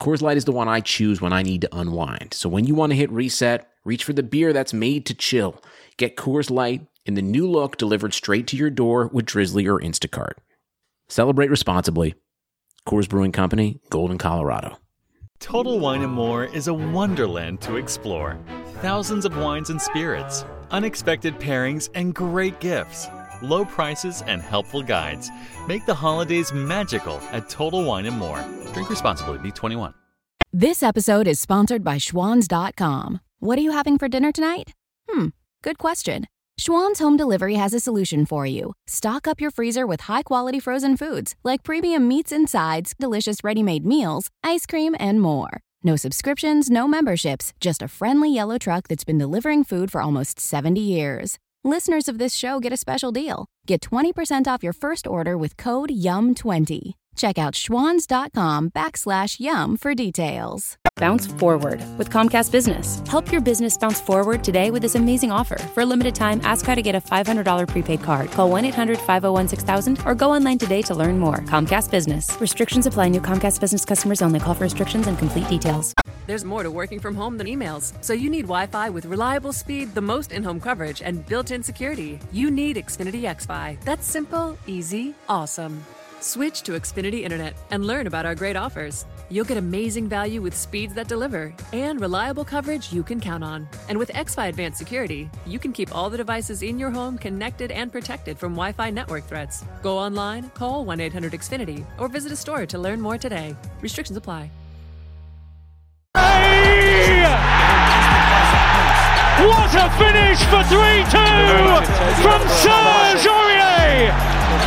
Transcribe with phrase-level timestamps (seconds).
[0.00, 2.32] Coors Light is the one I choose when I need to unwind.
[2.32, 5.62] So when you want to hit reset, reach for the beer that's made to chill.
[5.98, 9.78] Get Coors Light in the new look delivered straight to your door with Drizly or
[9.78, 10.38] Instacart.
[11.10, 12.14] Celebrate responsibly.
[12.88, 14.78] Coors Brewing Company, Golden, Colorado.
[15.38, 18.38] Total Wine and More is a wonderland to explore.
[18.76, 23.06] Thousands of wines and spirits, unexpected pairings, and great gifts.
[23.42, 25.30] Low prices and helpful guides
[25.66, 28.44] make the holidays magical at Total Wine and More.
[28.72, 29.38] Drink responsibly.
[29.38, 29.94] Be 21.
[30.52, 33.20] This episode is sponsored by Schwans.com.
[33.38, 34.72] What are you having for dinner tonight?
[35.08, 35.28] Hmm,
[35.62, 36.26] good question.
[36.58, 38.74] Schwan's Home Delivery has a solution for you.
[38.86, 43.42] Stock up your freezer with high quality frozen foods like premium meats and sides, delicious
[43.42, 45.60] ready made meals, ice cream, and more.
[45.82, 50.38] No subscriptions, no memberships, just a friendly yellow truck that's been delivering food for almost
[50.38, 51.38] 70 years.
[51.64, 53.44] Listeners of this show get a special deal.
[53.66, 56.92] Get 20% off your first order with code YUM20.
[57.16, 60.78] Check out schwans.com backslash YUM for details.
[61.00, 63.02] Bounce forward with Comcast Business.
[63.08, 65.58] Help your business bounce forward today with this amazing offer.
[65.58, 68.30] For a limited time, ask how to get a $500 prepaid card.
[68.30, 71.38] Call 1 800 501 6000 or go online today to learn more.
[71.38, 72.38] Comcast Business.
[72.38, 73.08] Restrictions apply.
[73.08, 74.38] New Comcast Business customers only.
[74.38, 75.94] Call for restrictions and complete details.
[76.26, 79.54] There's more to working from home than emails, so you need Wi Fi with reliable
[79.54, 82.20] speed, the most in home coverage, and built in security.
[82.30, 83.82] You need Xfinity XFi.
[83.84, 85.82] That's simple, easy, awesome.
[86.20, 89.06] Switch to Xfinity Internet and learn about our great offers.
[89.32, 93.68] You'll get amazing value with speeds that deliver and reliable coverage you can count on.
[93.88, 97.70] And with XFi Advanced Security, you can keep all the devices in your home connected
[97.70, 99.64] and protected from Wi Fi network threats.
[99.82, 103.54] Go online, call 1 800 Xfinity, or visit a store to learn more today.
[103.80, 104.50] Restrictions apply.
[109.40, 111.18] What a finish for 3 2
[112.20, 114.10] from Serge Aurier!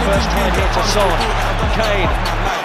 [0.06, 1.20] First time here to Son.
[1.76, 2.33] Kane.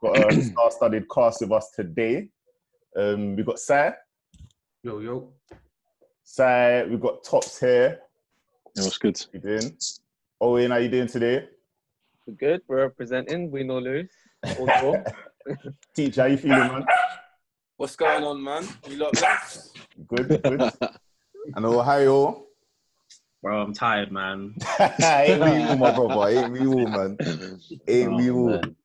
[0.00, 2.28] Got a star-studded cast with us today.
[2.96, 3.94] Um, we got Sai.
[4.82, 5.32] Yo, yo.
[6.22, 8.00] Sai, we've got Tops here.
[8.76, 9.18] Yeah, what's good?
[9.18, 9.76] How you doing?
[10.40, 11.48] Owen, how you doing today?
[12.26, 12.62] We're good.
[12.68, 13.50] We're representing.
[13.50, 14.08] We know lose.
[15.96, 16.86] Teacher, how you feeling, man?
[17.76, 18.68] What's going on, man?
[18.86, 19.78] You lot blessed?
[20.06, 20.70] Good, good.
[21.56, 22.44] and Ohio.
[23.42, 24.54] Bro, I'm tired, man.
[24.80, 26.28] Ain't we all, my brother?
[26.28, 27.16] Ain't we all, man?
[27.88, 28.50] Ain't Oh, we all?
[28.50, 28.76] man.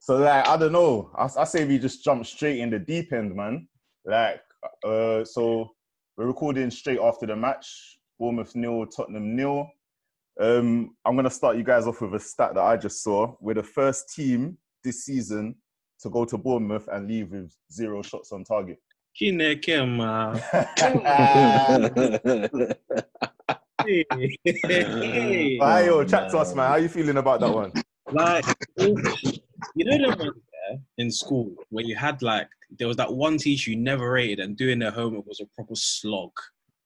[0.00, 1.10] So like, I don't know.
[1.16, 3.68] I, I say we just jump straight in the deep end, man.
[4.04, 4.42] Like,
[4.84, 5.70] uh, so
[6.16, 7.98] we're recording straight after the match.
[8.18, 9.66] Bournemouth nil, Tottenham nil.
[10.40, 13.34] Um, I'm gonna start you guys off with a stat that I just saw.
[13.40, 15.56] We're the first team this season
[16.00, 18.78] to go to Bournemouth and leave with zero shots on target.
[19.20, 20.40] Chineke, man.
[23.84, 24.04] Hey.
[24.64, 26.68] Hey, yo, chat to us, man.
[26.68, 27.72] How you feeling about that one?
[28.12, 28.44] Like,
[29.74, 30.32] you know the ones
[30.70, 32.48] yeah, in school where you had like
[32.78, 35.74] there was that one teacher you never rated and doing their homework was a proper
[35.74, 36.30] slog,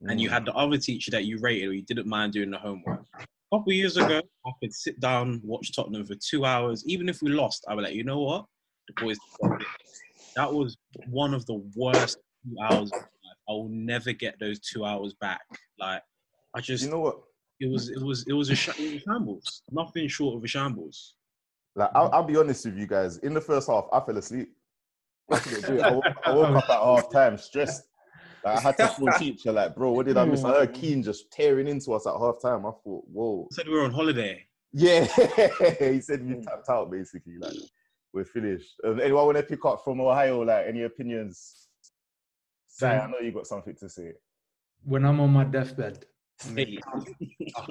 [0.02, 2.58] and you had the other teacher that you rated or you didn't mind doing the
[2.58, 3.04] homework.
[3.18, 6.84] A couple years ago, I could sit down, watch Tottenham for two hours.
[6.86, 8.44] Even if we lost, I would like, you know what,
[8.88, 9.16] the boys.
[10.34, 10.76] That was
[11.08, 12.90] one of the worst two hours.
[12.92, 13.08] Of my life.
[13.48, 15.40] I will never get those two hours back.
[15.78, 16.02] Like,
[16.54, 17.20] I just, You know what?
[17.60, 19.62] it was, it was, it was a, sh- it was a shambles.
[19.70, 21.14] Nothing short of a shambles.
[21.76, 23.18] Like, I'll, I'll be honest with you guys.
[23.18, 24.48] In the first half, I fell asleep.
[25.30, 25.82] I couldn't do it.
[25.82, 27.82] I woke, I woke up at half time stressed.
[28.42, 30.42] Like, I had to full teacher, like, bro, what did I miss?
[30.42, 32.64] I heard Keane just tearing into us at half time.
[32.64, 33.48] I thought, whoa.
[33.52, 34.46] Said we were on holiday.
[34.72, 35.04] Yeah,
[35.78, 37.38] he said we tapped out basically.
[37.38, 37.52] Like,
[38.12, 38.74] we're finished.
[38.84, 40.40] Um, anyone want to pick up from Ohio?
[40.42, 41.68] Like, any opinions?
[42.68, 44.12] Sai, I know you got something to say.
[44.82, 46.06] When I'm on my deathbed,
[46.46, 47.08] I'm gonna count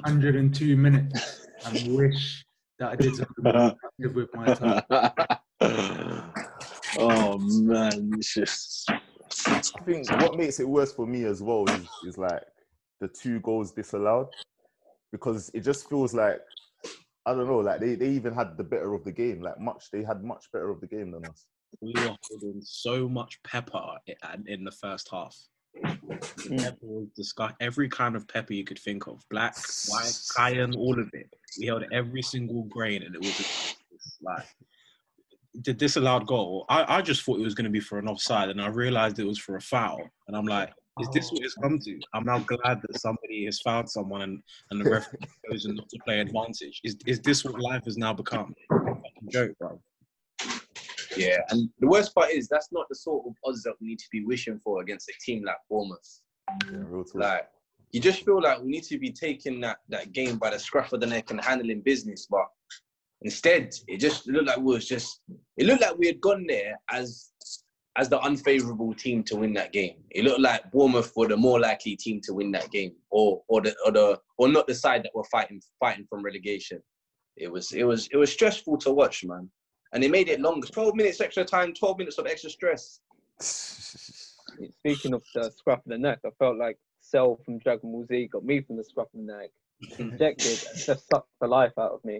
[0.03, 2.44] 102 minutes and wish
[2.79, 3.75] that I did something
[4.13, 4.83] with my time.
[6.97, 8.91] oh man, it's just.
[9.47, 12.41] I think what makes it worse for me as well is, is like
[13.01, 14.27] the two goals disallowed
[15.11, 16.39] because it just feels like
[17.25, 19.89] I don't know, like they, they even had the better of the game, like much
[19.91, 21.45] they had much better of the game than us.
[21.81, 25.35] We were holding so much pepper i- in the first half.
[25.81, 29.55] Pepper was every kind of pepper you could think of, black,
[29.87, 31.33] white, cayenne, all of it.
[31.59, 33.77] We held every single grain, and it was just
[34.21, 34.45] like
[35.63, 36.65] the disallowed goal.
[36.69, 39.19] I, I just thought it was going to be for an offside, and I realized
[39.19, 40.01] it was for a foul.
[40.27, 41.99] And I'm like, is this what it's come to?
[42.13, 44.41] I'm now glad that somebody has fouled someone, and,
[44.71, 45.19] and the referee
[45.51, 46.79] chosen not to play advantage.
[46.83, 48.53] Is is this what life has now become?
[49.29, 49.81] Joke, bro.
[51.17, 53.99] Yeah, and the worst part is that's not the sort of odds that we need
[53.99, 56.21] to be wishing for against a team like Bournemouth.
[57.13, 57.49] Like
[57.91, 60.93] you just feel like we need to be taking that that game by the scruff
[60.93, 62.45] of the neck and handling business, but
[63.21, 65.21] instead it just looked like we was just
[65.57, 67.31] it looked like we had gone there as
[67.97, 69.95] as the unfavorable team to win that game.
[70.11, 73.61] It looked like Bournemouth were the more likely team to win that game, or or
[73.61, 76.81] the or the or not the side that were fighting fighting from relegation.
[77.37, 79.49] It was it was it was stressful to watch, man.
[79.95, 80.67] And they made it longer.
[80.67, 82.99] Twelve minutes extra time, twelve minutes of extra stress.
[83.39, 88.27] Speaking of the scruff of the neck, I felt like Cell from Dragon Ball Z
[88.27, 89.51] got me from the scruff of the neck,
[89.97, 92.19] injected, and just sucked the life out of me.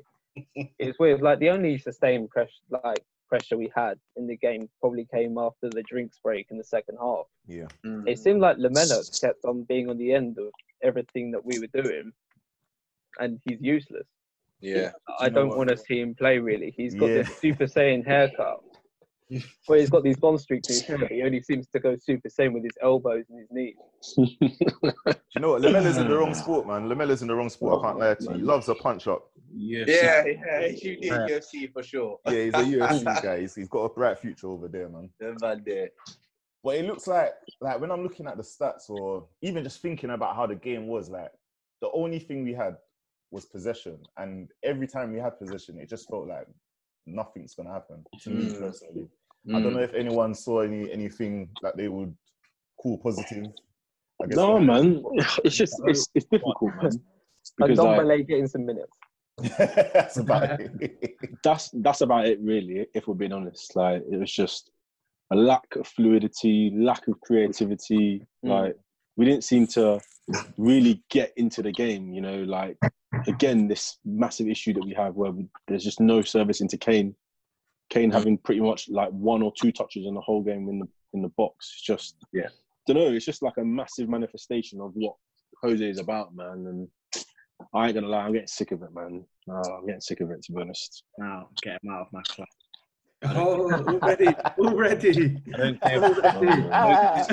[0.55, 1.21] It's weird.
[1.21, 5.69] Like the only sustained pressure, like pressure we had in the game, probably came after
[5.69, 7.25] the drinks break in the second half.
[7.45, 7.67] Yeah.
[7.85, 8.07] Mm.
[8.07, 10.47] It seemed like Lamela kept on being on the end of
[10.81, 12.13] everything that we were doing,
[13.19, 14.07] and he's useless.
[14.65, 14.91] Yeah.
[15.19, 16.73] I don't want to see him play really.
[16.75, 17.15] He's got Yeah.
[17.23, 18.59] this Super Saiyan haircut.
[19.67, 20.97] But he's got these bond streaks in his hair.
[20.99, 23.75] but He only seems to go Super Saiyan with his elbows and his knees.
[25.35, 25.63] You know what?
[25.63, 26.87] Lamela's in the wrong sport, man.
[26.87, 27.83] Lamela's in the wrong sport.
[27.83, 28.29] I can't lie to you.
[28.37, 29.23] He loves a punch up.
[29.53, 32.19] Yeah, Yeah, yeah, you need UFC for sure.
[32.27, 33.39] Yeah, he's a UFC guy.
[33.41, 35.09] He's, he's got a bright future over there, man.
[35.19, 35.89] Them man there.
[36.63, 40.11] But it looks like, like when I'm looking at the stats, or even just thinking
[40.11, 41.31] about how the game was, like
[41.81, 42.77] the only thing we had
[43.31, 46.47] was possession, and every time we had possession, it just felt like
[47.05, 48.59] nothing's gonna happen to me Mm.
[48.59, 49.07] personally.
[49.49, 49.75] I don't Mm.
[49.75, 52.15] know if anyone saw any anything that they would
[52.77, 53.45] call positive.
[54.21, 55.03] I guess No, like- man.
[55.43, 56.85] It's just it's it's difficult, man.
[56.85, 57.01] And
[57.57, 58.97] Because like, Dombele getting some minutes.
[59.93, 60.71] that's about it.
[61.43, 62.87] that's that's about it, really.
[62.93, 64.71] If we're being honest, like it was just
[65.31, 68.25] a lack of fluidity, lack of creativity.
[68.43, 68.49] Mm.
[68.49, 68.75] Like
[69.17, 69.99] we didn't seem to
[70.57, 72.13] really get into the game.
[72.13, 72.77] You know, like
[73.27, 77.15] again, this massive issue that we have where we, there's just no service into Kane.
[77.89, 80.87] Kane having pretty much like one or two touches in the whole game in the
[81.13, 81.71] in the box.
[81.73, 82.49] It's just Yeah.
[82.87, 83.11] don't know.
[83.11, 85.15] It's just like a massive manifestation of what
[85.61, 86.65] Jose is about, man.
[86.67, 86.87] And
[87.73, 89.25] I ain't gonna lie, I'm getting sick of it, man.
[89.47, 91.03] No, I'm getting sick of it, to be honest.
[91.17, 92.47] Now get him out of my club.
[93.35, 94.27] Oh, already,
[94.59, 95.41] already.
[95.83, 97.25] I.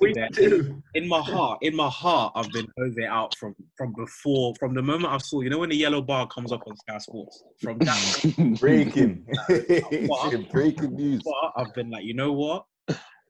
[0.00, 0.82] We do.
[0.94, 4.82] in my heart, in my heart, I've been Jose out from from before, from the
[4.82, 5.40] moment I saw.
[5.40, 9.26] You know when the yellow bar comes up on Sky Sports, from that breaking,
[10.52, 11.22] breaking news.
[11.24, 12.64] but I've been like, you know what?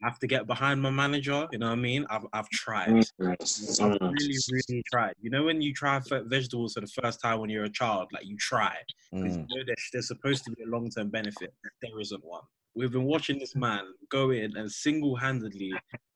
[0.07, 1.49] I have to get behind my manager.
[1.51, 2.07] You know what I mean?
[2.09, 3.05] I've I've tried.
[3.21, 5.15] I've really, really tried.
[5.21, 8.25] You know when you try vegetables for the first time when you're a child, like
[8.25, 8.77] you try.
[9.13, 9.25] Mm.
[9.25, 11.53] you know there's, there's supposed to be a long term benefit.
[11.83, 12.43] There isn't one.
[12.77, 15.73] We've been watching this man go in and single handedly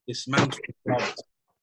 [0.06, 0.61] dismantle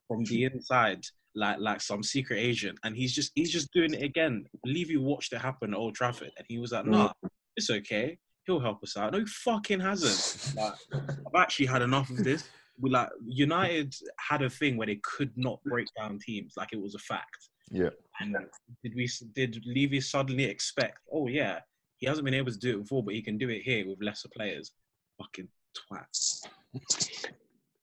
[0.10, 4.04] from the inside like like some secret agent, and he's just he's just doing it
[4.04, 4.44] again.
[4.66, 7.14] Believe you watched it happen at Old Trafford, and he was like, "Nah,
[7.56, 8.18] it's okay.
[8.48, 10.56] He'll help us out." No, he fucking hasn't.
[10.56, 12.50] Like, I've actually had enough of this.
[12.80, 16.82] We like United had a thing where they could not break down teams, like it
[16.82, 17.50] was a fact.
[17.70, 17.90] Yeah.
[18.20, 18.36] And
[18.84, 21.00] did we did Levy suddenly expect?
[21.12, 21.60] Oh yeah,
[21.98, 24.02] he hasn't been able to do it before, but he can do it here with
[24.02, 24.72] lesser players.
[25.18, 26.42] Fucking twats.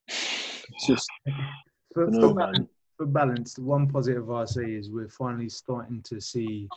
[0.09, 1.09] It's just
[1.93, 6.03] For, No, for, balance, for balance, the one positive I say is we're finally starting
[6.05, 6.69] to see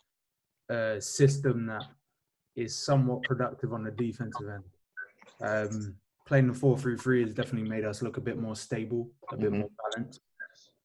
[0.69, 1.85] a system that
[2.57, 4.63] is somewhat productive on the defensive end.
[5.39, 5.95] Um,
[6.25, 9.37] playing the 4 3 3 has definitely made us look a bit more stable, a
[9.37, 9.59] bit Mhm.
[9.59, 10.21] more balanced.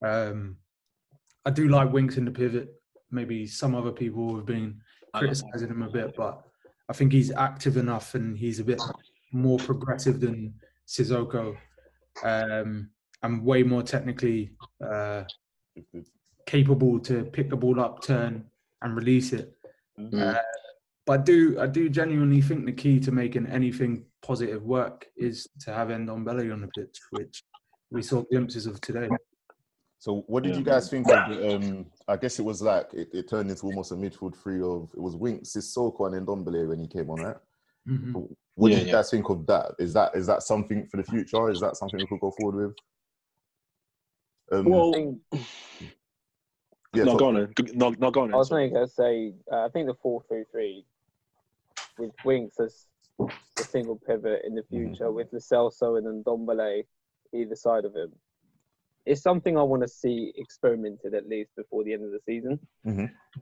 [0.02, 0.58] Um,
[1.44, 2.80] I do like Winks in the pivot.
[3.10, 4.80] Maybe some other people have been
[5.14, 6.46] criticizing him a bit, but
[6.88, 8.80] I think he's active enough and he's a bit
[9.32, 10.54] more progressive than
[10.86, 11.56] Sissoko.
[12.22, 12.90] Um,
[13.22, 14.50] and way more technically
[14.84, 15.24] uh,
[16.44, 18.50] capable to pick the ball up, turn,
[18.82, 19.56] and release it.
[19.98, 20.20] Mm-hmm.
[20.20, 20.34] Uh,
[21.06, 25.48] but I do I do genuinely think the key to making anything positive work is
[25.60, 27.42] to have Ndombele on the pitch, which
[27.90, 29.08] we saw glimpses of today.
[29.98, 31.30] So, what did you guys think of?
[31.30, 34.60] The, um, I guess it was like it, it, turned into almost a midfield three
[34.60, 37.36] of it was Winks, Sissoko, and Ndombele when he came on, right?
[37.88, 38.12] Mm-hmm.
[38.54, 38.98] What Yeah, did you yeah.
[38.98, 39.74] guys think of that?
[39.78, 41.50] Is that is that something for the future?
[41.50, 44.58] Is that something we could go forward with?
[44.58, 45.18] Um, Well,
[46.94, 47.34] yeah, no, so- go on.
[47.34, 47.52] then.
[47.74, 48.08] No, no.
[48.08, 48.58] I was then.
[48.58, 50.84] only going to say, uh, I think the 4 3 3
[51.98, 52.86] with Winks as
[53.20, 56.84] a single pivot in the future, with Lo Celso and then Dombele
[57.34, 58.12] either side of him.
[59.04, 62.58] It's something I want to see experimented at least before the end of the season.
[62.86, 63.10] Mhm.
[63.36, 63.40] I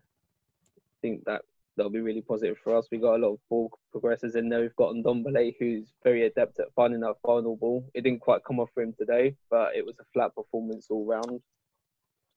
[1.02, 1.42] think that
[1.76, 2.88] that'll be really positive for us.
[2.90, 4.60] We've got a lot of ball progressors in there.
[4.60, 7.84] We've got Ndombele, who's very adept at finding that final ball.
[7.94, 11.04] It didn't quite come off for him today, but it was a flat performance all
[11.04, 11.40] round.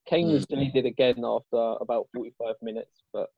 [0.06, 0.50] Kane was mm.
[0.50, 3.30] deleted again after about 45 minutes, but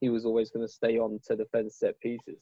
[0.00, 2.38] he was always going to stay on to defend set pieces.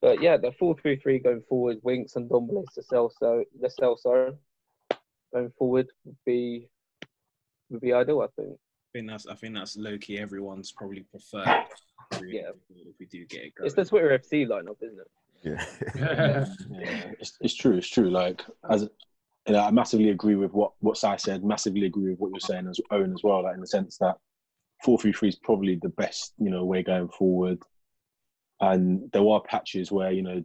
[0.00, 4.36] But yeah, the 4 3 3 going forward, Winks and Dombele to Celso, Lo Celso
[5.32, 6.68] going forward would be
[7.70, 8.54] would be ideal, I think.
[8.54, 10.18] I think that's I think that's low key.
[10.18, 11.66] Everyone's probably preferred.
[12.20, 12.50] Yeah.
[12.70, 13.66] if we do get it going.
[13.66, 15.10] It's the Twitter FC lineup, isn't it?
[15.42, 15.64] Yeah.
[15.94, 17.76] Yeah, it's, it's true.
[17.76, 18.10] It's true.
[18.10, 18.88] Like as
[19.48, 21.44] I massively agree with what what Sai said.
[21.44, 23.42] Massively agree with what you're saying as Owen as well.
[23.42, 24.16] Like in the sense that
[24.84, 27.58] four three three is probably the best you know way going forward.
[28.60, 30.44] And there are patches where you know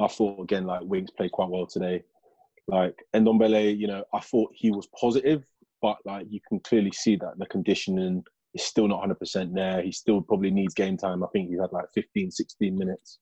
[0.00, 2.02] I thought again like Winks played quite well today.
[2.66, 5.44] Like Ndombele, you know, I thought he was positive,
[5.82, 9.82] but like you can clearly see that the conditioning is still not 100% there.
[9.82, 11.22] He still probably needs game time.
[11.22, 13.18] I think he had like 15, 16 minutes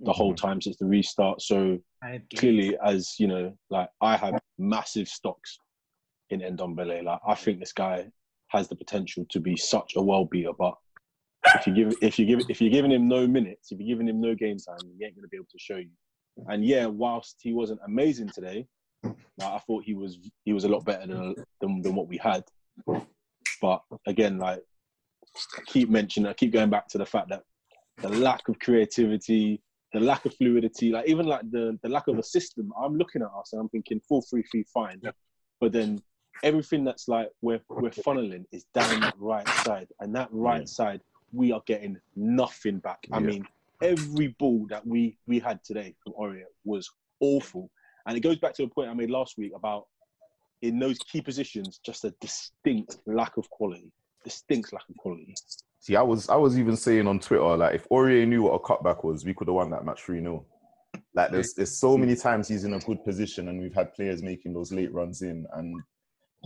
[0.00, 0.46] the whole mm-hmm.
[0.46, 1.40] time since the restart.
[1.40, 1.78] So
[2.36, 5.58] clearly, as you know, like I have massive stocks
[6.30, 7.04] in Ndombele.
[7.04, 8.06] Like I think this guy
[8.48, 10.74] has the potential to be such a well beater, but
[11.56, 14.08] if you give if you give if you're giving him no minutes, if you're giving
[14.08, 15.90] him no game time, he ain't gonna be able to show you.
[16.48, 18.66] And yeah, whilst he wasn't amazing today,
[19.04, 22.16] like, I thought he was he was a lot better than than, than what we
[22.16, 22.44] had.
[23.60, 24.60] But again, like
[25.56, 27.42] I keep mentioning, I keep going back to the fact that
[27.98, 29.62] the lack of creativity,
[29.94, 32.72] the lack of fluidity, like even like the the lack of a system.
[32.82, 35.00] I'm looking at us and I'm thinking four three three fine,
[35.60, 36.02] but then
[36.42, 41.00] everything that's like we're we're funneling is down that right side, and that right side
[41.32, 43.00] we are getting nothing back.
[43.12, 43.26] I Yeah.
[43.26, 43.48] mean,
[43.80, 47.70] every ball that we we had today from Aurier was awful,
[48.06, 49.86] and it goes back to a point I made last week about
[50.62, 53.92] in those key positions, just a distinct lack of quality.
[54.24, 55.34] Distinct lack of quality.
[55.84, 58.58] See, I was I was even saying on Twitter, like if Aurier knew what a
[58.58, 60.46] cutback was, we could have won that match 3 0.
[61.14, 64.22] Like there's there's so many times he's in a good position and we've had players
[64.22, 65.44] making those late runs in.
[65.52, 65.78] And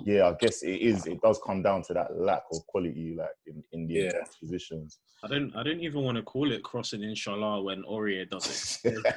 [0.04, 3.28] yeah, I guess it is it does come down to that lack of quality, like
[3.47, 4.25] in, in the Yeah.
[4.40, 4.99] positions.
[5.23, 8.92] I don't I don't even want to call it crossing inshallah when Aurier does it.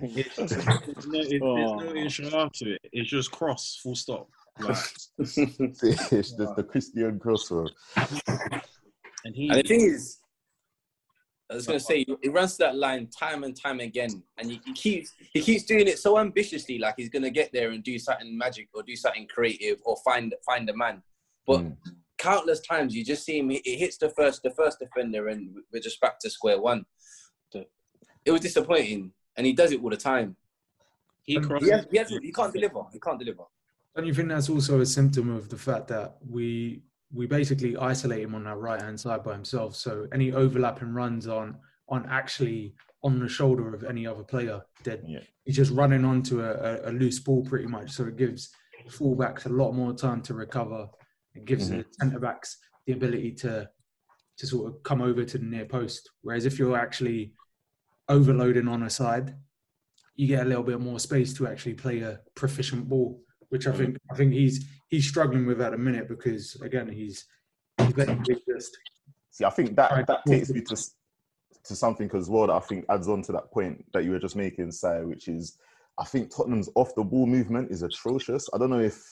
[0.00, 2.80] There's, there's no, there's no, it- there's no inshallah to it.
[2.90, 4.30] It's just cross, full stop.
[4.60, 4.76] Like,
[5.18, 7.66] it's the, the Christian crosser.
[9.24, 10.18] and he And the thing is,
[11.50, 14.72] I was gonna say he runs that line time and time again, and he, he
[14.72, 18.36] keeps he keeps doing it so ambitiously, like he's gonna get there and do something
[18.36, 21.02] magic or do something creative or find find a man.
[21.46, 21.70] But hmm.
[22.18, 25.82] countless times you just see him, it hits the first the first defender, and we're
[25.82, 26.84] just back to square one.
[28.24, 30.36] It was disappointing, and he does it all the time.
[31.22, 32.82] He, he, has, he, has, he can't deliver.
[32.92, 33.44] He can't deliver.
[33.96, 36.82] Don't you think that's also a symptom of the fact that we
[37.12, 39.74] we basically isolate him on that right hand side by himself?
[39.74, 41.56] So any overlapping runs aren't
[41.88, 44.62] aren't actually on the shoulder of any other player.
[44.84, 45.00] They're,
[45.44, 47.90] He's just running onto a, a, a loose ball pretty much.
[47.90, 48.50] So it gives
[48.88, 50.88] fullbacks a lot more time to recover.
[51.34, 51.92] It gives the mm-hmm.
[51.92, 53.68] centre backs the ability to
[54.38, 56.10] to sort of come over to the near post.
[56.22, 57.34] Whereas if you're actually
[58.08, 59.34] overloading on a side,
[60.16, 63.20] you get a little bit more space to actually play a proficient ball,
[63.50, 63.76] which I mm.
[63.76, 67.26] think I think he's he's struggling with at a minute because again he's
[67.78, 68.76] he's basically just
[69.40, 70.76] See, I think that that takes me to
[71.64, 74.18] to something as well that I think adds on to that point that you were
[74.18, 75.56] just making, Sai, which is
[75.98, 78.48] I think Tottenham's off the ball movement is atrocious.
[78.52, 79.02] I don't know if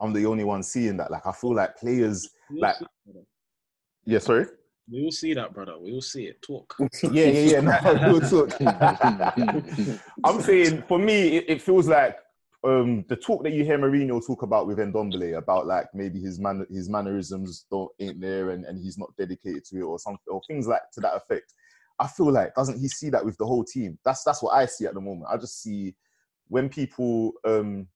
[0.00, 1.10] I'm the only one seeing that.
[1.10, 2.76] Like I feel like players like
[4.06, 4.46] yeah, sorry.
[4.90, 5.78] we will see that, brother.
[5.78, 6.42] We will see it.
[6.42, 6.74] Talk.
[7.04, 7.60] yeah, yeah, yeah.
[8.00, 8.52] No, we'll talk.
[10.24, 12.16] I'm saying for me, it, it feels like
[12.64, 16.40] um, the talk that you hear Mourinho talk about with Ndombele about like maybe his
[16.40, 20.24] man his mannerisms don't ain't there and, and he's not dedicated to it or something
[20.28, 21.52] or things like to that effect.
[21.98, 23.98] I feel like doesn't he see that with the whole team?
[24.04, 25.30] That's that's what I see at the moment.
[25.30, 25.94] I just see
[26.48, 27.86] when people um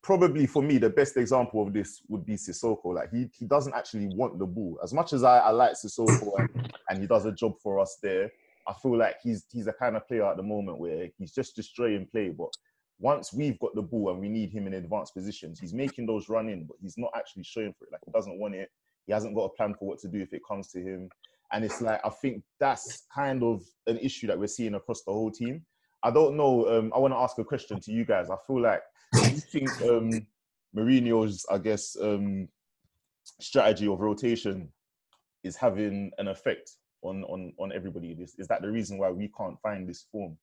[0.00, 2.94] probably for me the best example of this would be Sissoko.
[2.94, 4.78] Like he he doesn't actually want the ball.
[4.82, 6.48] As much as I, I like Sissoko and,
[6.88, 8.30] and he does a job for us there,
[8.68, 11.56] I feel like he's he's a kind of player at the moment where he's just
[11.56, 12.28] destroying play.
[12.28, 12.52] But
[13.00, 16.28] once we've got the ball and we need him in advanced positions, he's making those
[16.28, 17.92] run in, but he's not actually showing for it.
[17.92, 18.70] Like he doesn't want it.
[19.06, 21.08] He hasn't got a plan for what to do if it comes to him.
[21.52, 25.12] And it's like I think that's kind of an issue that we're seeing across the
[25.12, 25.64] whole team.
[26.02, 26.68] I don't know.
[26.68, 28.30] Um, I want to ask a question to you guys.
[28.30, 28.82] I feel like
[29.14, 30.26] do you think um,
[30.76, 32.48] Mourinho's, I guess, um,
[33.40, 34.68] strategy of rotation
[35.42, 38.10] is having an effect on on on everybody?
[38.10, 40.36] Is, is that the reason why we can't find this form?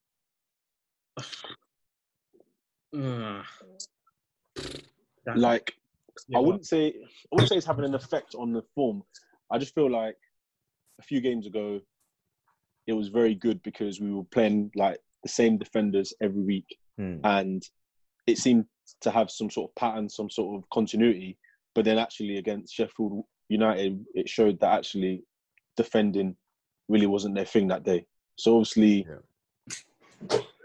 [5.36, 5.74] Like
[6.36, 9.04] I wouldn't say I wouldn't say it's having an effect on the form.
[9.52, 10.16] I just feel like
[11.00, 11.82] a few games ago
[12.88, 17.18] it was very good because we were playing like the same defenders every week Hmm.
[17.26, 17.62] and
[18.26, 18.66] it seemed
[19.02, 21.38] to have some sort of pattern, some sort of continuity.
[21.74, 25.24] But then actually against Sheffield United, it showed that actually
[25.76, 26.38] defending
[26.88, 28.06] really wasn't their thing that day.
[28.38, 29.06] So obviously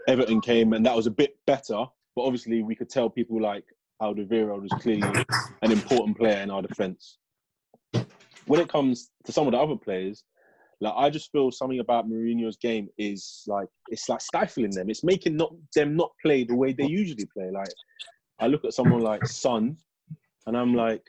[0.07, 1.83] Everton came and that was a bit better,
[2.15, 3.65] but obviously we could tell people like
[4.01, 5.25] Alderweireld was clearly
[5.61, 7.17] an important player in our defence.
[8.45, 10.23] When it comes to some of the other players,
[10.81, 14.89] like I just feel something about Mourinho's game is like it's like stifling them.
[14.89, 17.51] It's making not them not play the way they usually play.
[17.51, 17.69] Like
[18.39, 19.77] I look at someone like Son,
[20.47, 21.03] and I'm like,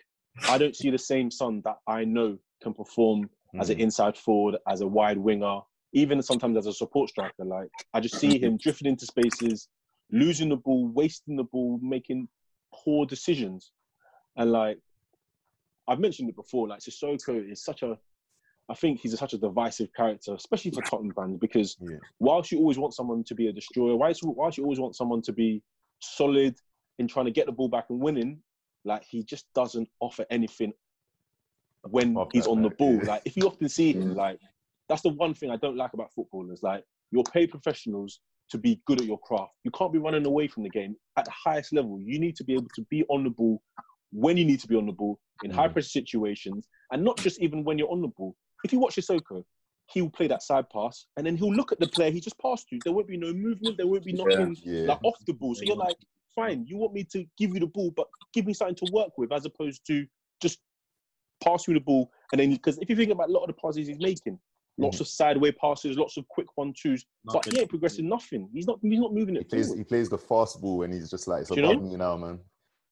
[0.49, 3.81] I don't see the same Son that I know can perform as an mm.
[3.81, 5.61] inside forward, as a wide winger,
[5.95, 7.45] even sometimes as a support striker.
[7.45, 9.69] Like I just see him drifting into spaces,
[10.13, 12.29] losing the ball, wasting the ball, making
[12.73, 13.73] poor decisions,
[14.37, 14.79] and like
[15.89, 16.69] I've mentioned it before.
[16.69, 17.99] Like Sissoko is such a
[18.69, 21.77] I think he's a, such a divisive character, especially for Tottenham fans, because
[22.21, 25.21] whilst you always want someone to be a destroyer, whilst, whilst you always want someone
[25.23, 25.63] to be
[25.99, 26.55] solid
[26.99, 28.39] in trying to get the ball back and winning,
[28.85, 30.73] like he just doesn't offer anything
[31.91, 33.01] when he's on the ball.
[33.05, 34.39] Like if you often see him, like
[34.89, 36.63] that's the one thing I don't like about footballers.
[36.63, 39.53] Like you're paid professionals to be good at your craft.
[39.65, 41.99] You can't be running away from the game at the highest level.
[42.01, 43.63] You need to be able to be on the ball
[44.13, 45.73] when you need to be on the ball in high mm.
[45.73, 48.37] pressure situations, and not just even when you're on the ball.
[48.65, 49.43] If you watch Sissoko,
[49.87, 52.39] he will play that side pass, and then he'll look at the player he just
[52.39, 52.79] passed to.
[52.85, 53.77] There won't be no movement.
[53.77, 54.87] There won't be nothing Yeah.
[54.87, 55.55] like off the ball.
[55.55, 55.97] So you're like,
[56.35, 59.17] fine, you want me to give you the ball, but give me something to work
[59.19, 60.07] with, as opposed to
[60.41, 60.59] just
[61.43, 62.11] pass you the ball.
[62.33, 64.39] And then, because if you think about a lot of the passes he's making,
[64.79, 68.49] lots of sideway passes, lots of quick one twos, but he ain't progressing nothing.
[68.53, 68.79] He's not.
[68.83, 69.79] He's not moving He it plays, forward.
[69.79, 71.89] he plays the fast ball and he's just like, it's Do you above know?
[71.91, 72.41] me now, man.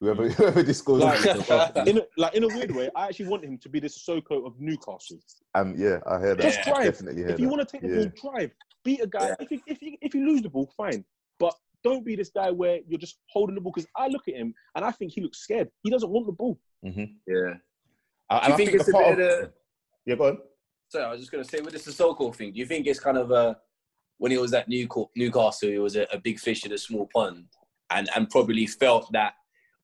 [0.00, 1.90] Whoever, whoever this goes, Like, it's above me.
[1.90, 4.46] in a, like in a weird way, I actually want him to be the Sissoko
[4.46, 5.18] of Newcastle.
[5.54, 6.42] Um, yeah, I heard that.
[6.42, 6.84] Just drive.
[6.84, 7.54] Definitely heard If you that.
[7.54, 8.06] want to take the yeah.
[8.22, 8.50] ball, drive.
[8.82, 9.36] Beat a guy.
[9.40, 11.04] If, you, if, you, if you lose the ball, fine.
[11.38, 13.72] But don't be this guy where you're just holding the ball.
[13.74, 15.68] Because I look at him and I think he looks scared.
[15.82, 16.58] He doesn't want the ball.
[16.84, 17.04] Mm-hmm.
[17.26, 17.54] Yeah.
[18.30, 19.52] I, Do you I think, think it's a bit of- of the?
[20.06, 20.38] Yeah, go on.
[20.90, 22.52] Sorry, I was just going to say with this the Sissoko thing.
[22.52, 23.56] Do you think it's kind of a
[24.18, 27.44] when he was at Newcastle, he was a, big fish in a small pond,
[27.90, 29.34] and and probably felt that,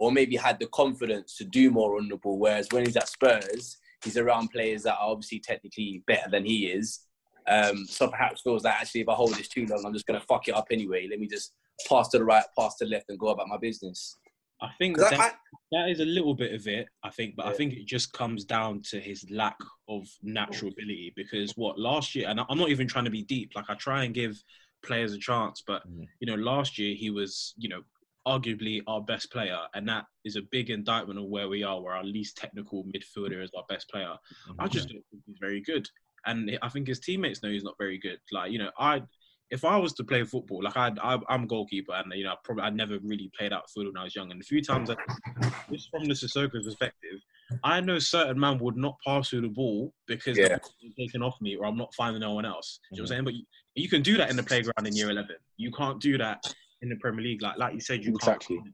[0.00, 2.40] or maybe had the confidence to do more on the ball.
[2.40, 6.66] Whereas when he's at Spurs, he's around players that are obviously technically better than he
[6.66, 7.00] is.
[7.46, 10.18] Um, so perhaps feels like actually if I hold this too long, I'm just going
[10.18, 11.06] to fuck it up anyway.
[11.08, 11.52] Let me just
[11.88, 14.16] pass to the right, pass to the left, and go about my business.
[14.60, 15.32] I think that, I-
[15.72, 16.88] that is a little bit of it.
[17.02, 21.12] I think, but I think it just comes down to his lack of natural ability.
[21.14, 23.52] Because what last year, and I'm not even trying to be deep.
[23.54, 24.42] Like I try and give
[24.82, 26.06] players a chance, but mm.
[26.20, 27.82] you know, last year he was, you know,
[28.26, 31.80] arguably our best player, and that is a big indictment of where we are.
[31.80, 34.14] Where our least technical midfielder is our best player.
[34.58, 35.88] I just don't think he's very good,
[36.24, 38.18] and I think his teammates know he's not very good.
[38.32, 39.02] Like you know, I
[39.50, 42.32] if I was to play football, like I, I I'm a goalkeeper, and you know,
[42.32, 44.62] I probably I never really played out football when I was young, and a few
[44.62, 44.96] times, I,
[45.72, 47.20] just from the Sissoko perspective,
[47.62, 50.48] I know certain man would not pass through the ball because Yeah.
[50.48, 52.80] the ball taken off me, or I'm not finding no one else.
[52.90, 53.24] Do you know what I'm mm-hmm.
[53.24, 53.24] saying?
[53.24, 53.44] But you,
[53.84, 55.36] you can do that in the playground in year 11.
[55.56, 56.42] You can't do that
[56.82, 58.56] in the Premier League, like like you said, you Exactly.
[58.56, 58.68] can't.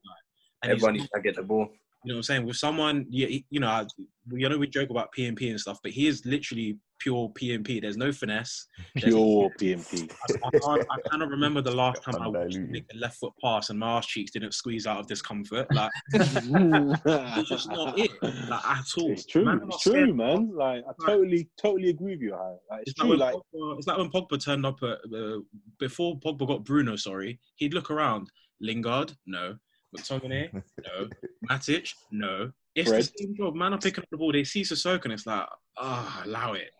[0.62, 1.68] And Everyone needs to get the ball.
[2.04, 2.46] You know what I'm saying?
[2.46, 3.86] With someone, yeah, you know, I-
[4.30, 7.80] you know, we joke about PMP and stuff, but he is literally pure PMP.
[7.82, 8.68] There's no finesse.
[8.94, 10.12] There's- Pure PMP.
[10.44, 13.70] I, can't, I cannot remember the last time I watched make a left foot pass
[13.70, 15.66] and my ass cheeks didn't squeeze out of discomfort.
[15.74, 19.10] Like, it's just not it, like, at all.
[19.10, 19.44] It's true.
[19.44, 20.16] Man, it's true, scared.
[20.16, 20.50] man.
[20.54, 22.32] Like I totally, totally agree with you.
[22.70, 23.10] Like, it's, It's true.
[23.10, 25.38] when Like Pogba, it's like when Pogba turned up at uh,
[25.78, 26.96] before Pogba got Bruno.
[26.96, 28.30] Sorry, he'd look around.
[28.60, 29.56] Lingard, no.
[29.96, 31.08] McTominay, no.
[31.50, 32.52] Matic, no.
[32.74, 33.02] It's Fred.
[33.02, 33.54] the same job.
[33.54, 34.32] Man are picking up the ball.
[34.32, 35.46] They see Sissoko and it's like,
[35.78, 36.70] ah, allow it.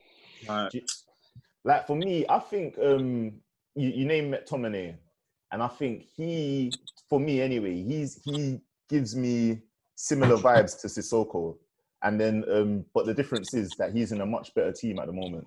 [0.48, 0.72] Like,
[1.64, 3.32] like for me, I think um,
[3.74, 4.96] you, you name McTominay,
[5.52, 6.72] and I think he,
[7.10, 9.60] for me anyway, he's he gives me
[9.94, 11.56] similar vibes to Sissoko.
[12.04, 15.06] And then, um, but the difference is that he's in a much better team at
[15.06, 15.46] the moment.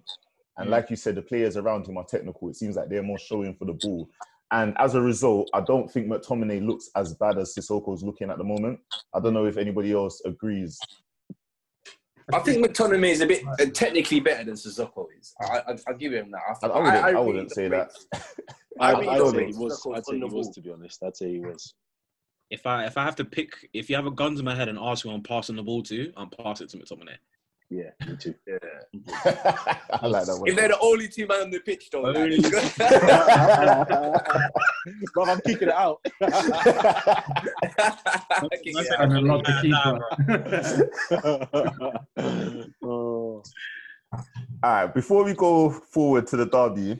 [0.57, 0.71] And Mm.
[0.71, 2.47] like you said, the players around him are technical.
[2.47, 4.07] It seems like they're more showing for the ball.
[4.51, 8.37] And as a result, I don't think McTominay looks as bad as Sissoko's looking at
[8.37, 8.79] the moment.
[9.13, 10.79] I don't know if anybody else agrees.
[12.33, 15.33] I think McTominay is a bit uh, technically better than Sissoko is.
[15.41, 16.41] I, I, I'll give him that.
[16.63, 17.91] I, I, wouldn't, I, really wouldn't say that.
[18.79, 19.87] I, really I'd don't say he think was.
[19.93, 20.49] I'd say on he was.
[20.49, 21.73] To be honest, I'd say he was.
[22.49, 24.69] If I if I have to pick, if you have a gun to my head
[24.69, 27.17] and ask who I'm passing the ball to, I'm passing it to McTominay.
[27.69, 28.35] Yeah, me too.
[28.45, 28.57] Yeah.
[29.89, 30.47] I like that one.
[30.47, 32.39] If they're the only two men on the pitch, though, like, Only-
[35.13, 35.99] Bro, I'm kicking it out.
[38.99, 39.99] And I love the keeper.
[42.83, 43.41] oh.
[44.13, 44.23] All
[44.63, 46.99] right, before we go forward to the derby,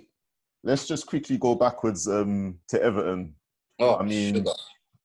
[0.63, 3.36] let's just quickly go backwards um, to Everton.
[3.80, 4.51] Oh, I mean, sugar.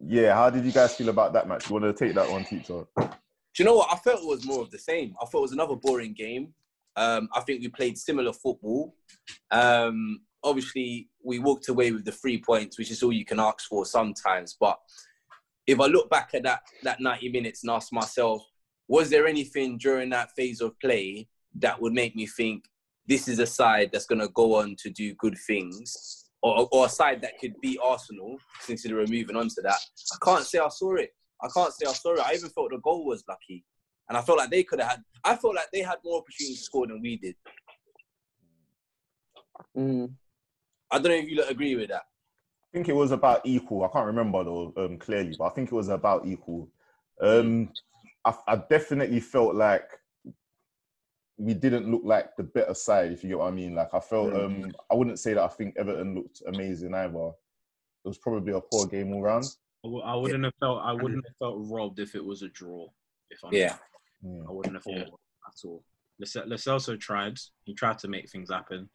[0.00, 1.68] yeah, how did you guys feel about that match?
[1.68, 2.86] You want to take that one, teacher?
[3.54, 3.92] Do you know what?
[3.92, 5.14] I felt it was more of the same.
[5.20, 6.54] I thought it was another boring game.
[6.96, 8.94] Um, I think we played similar football.
[9.50, 13.68] Um, obviously, we walked away with the three points, which is all you can ask
[13.68, 14.56] for sometimes.
[14.58, 14.78] But
[15.66, 18.42] if I look back at that that 90 minutes and ask myself,
[18.88, 22.64] was there anything during that phase of play that would make me think
[23.06, 26.86] this is a side that's going to go on to do good things, or, or
[26.86, 28.38] a side that could beat Arsenal?
[28.60, 29.78] Since we're moving on to that,
[30.12, 31.14] I can't say I saw it.
[31.42, 32.20] I can't say I saw it.
[32.20, 33.64] I even felt the goal was lucky.
[34.08, 36.58] And I felt like they could have had, I felt like they had more opportunities
[36.58, 37.36] to score than we did.
[39.76, 40.12] Mm.
[40.90, 42.02] I don't know if you lot agree with that.
[42.02, 43.84] I think it was about equal.
[43.84, 46.68] I can't remember though um, clearly, but I think it was about equal.
[47.20, 47.70] Um,
[48.24, 49.88] I, I definitely felt like
[51.36, 53.74] we didn't look like the better side, if you get what I mean.
[53.74, 57.30] Like I felt, um, I wouldn't say that I think Everton looked amazing either.
[58.04, 59.46] It was probably a poor game all round.
[59.84, 62.48] I w- I wouldn't have felt I wouldn't have felt robbed if it was a
[62.48, 62.88] draw.
[63.30, 63.76] If I'm Yeah.
[64.24, 65.84] I wouldn't have felt robbed at all.
[66.18, 67.38] Lo Lo Celso tried.
[67.64, 68.88] He tried to make things happen.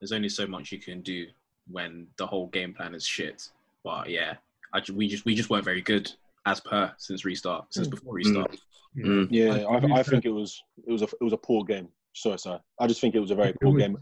[0.00, 1.26] There's only so much you can do
[1.70, 3.50] when the whole game plan is shit.
[3.84, 4.36] But yeah,
[4.72, 6.10] I, we just we just weren't very good
[6.46, 7.90] as per since restart since mm.
[7.90, 8.56] before restart.
[8.96, 9.04] Mm.
[9.04, 9.28] Mm.
[9.30, 11.88] Yeah, I, I think it was it was a it was a poor game.
[12.14, 12.60] Sorry, sorry.
[12.78, 13.98] I just think it was a very poor game.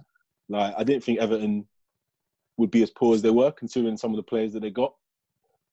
[0.48, 1.66] Like I didn't think Everton
[2.56, 4.94] would be as poor as they were, considering some of the players that they got.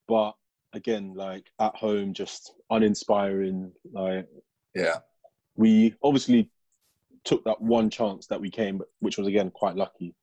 [0.06, 0.34] But
[0.76, 3.72] again, like at home, just uninspiring.
[3.92, 4.26] Like
[4.74, 4.98] yeah,
[5.56, 6.50] we obviously
[7.24, 10.14] took that one chance that we came, which was again quite lucky.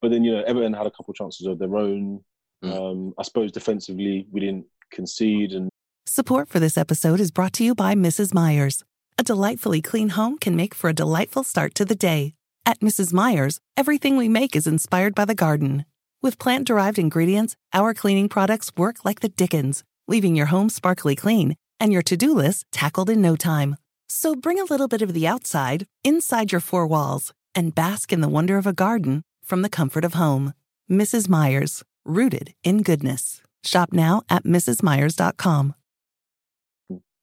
[0.00, 2.24] But then you know Everton had a couple chances of their own.
[2.62, 5.70] Um, I suppose defensively we didn't concede, and
[6.06, 8.34] Support for this episode is brought to you by Mrs.
[8.34, 8.82] Meyer's.
[9.16, 12.34] A delightfully clean home can make for a delightful start to the day.
[12.66, 13.12] At Mrs.
[13.12, 15.84] Meyer's, everything we make is inspired by the garden.
[16.22, 21.16] With plant derived ingredients, our cleaning products work like the Dickens, leaving your home sparkly
[21.16, 23.76] clean and your to do list tackled in no time.
[24.06, 28.20] So bring a little bit of the outside inside your four walls and bask in
[28.20, 30.52] the wonder of a garden from the comfort of home.
[30.90, 31.26] Mrs.
[31.26, 33.40] Meyer's, rooted in goodness.
[33.64, 35.74] Shop now at mrsmeyers.com.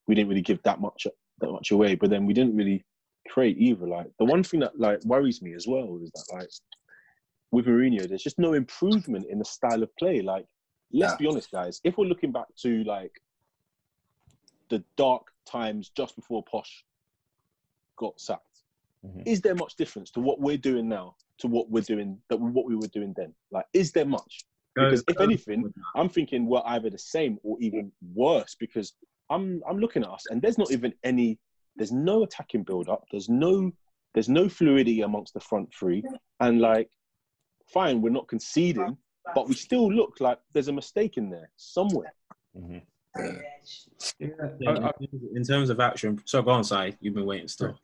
[0.07, 1.05] we didn't really give that much
[1.39, 1.93] that much away.
[1.93, 2.83] But then we didn't really
[3.29, 3.85] create either.
[3.87, 6.49] Like the one thing that like worries me as well is that like
[7.51, 10.21] with Mourinho, there's just no improvement in the style of play.
[10.21, 10.45] Like
[10.91, 11.81] let's be honest, guys.
[11.83, 13.11] If we're looking back to like
[14.69, 16.83] the dark times just before Poch
[17.97, 18.63] got sacked,
[19.05, 19.21] mm-hmm.
[19.25, 22.65] is there much difference to what we're doing now to what we're doing that what
[22.65, 23.33] we were doing then?
[23.51, 24.45] Like, is there much?
[24.75, 28.55] Because if anything, I'm thinking we're either the same or even worse.
[28.59, 28.93] Because
[29.29, 31.39] I'm I'm looking at us and there's not even any.
[31.75, 33.03] There's no attacking build up.
[33.11, 33.71] There's no
[34.13, 36.03] there's no fluidity amongst the front three.
[36.39, 36.89] And like,
[37.67, 38.97] fine, we're not conceding,
[39.35, 42.13] but we still look like there's a mistake in there somewhere.
[44.19, 44.29] Yeah,
[45.35, 46.97] in terms of action, so go on, side.
[47.01, 47.77] You've been waiting still.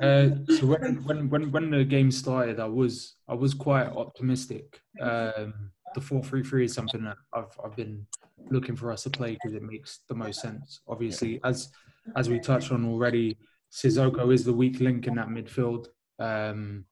[0.00, 4.80] Uh, so when, when when when the game started, I was I was quite optimistic.
[5.00, 8.06] Um, the four three three is something that I've I've been
[8.50, 10.80] looking for us to play because it makes the most sense.
[10.86, 11.70] Obviously, as
[12.16, 13.36] as we touched on already,
[13.72, 15.88] Sissoko is the weak link in that midfield.
[16.20, 16.84] Um,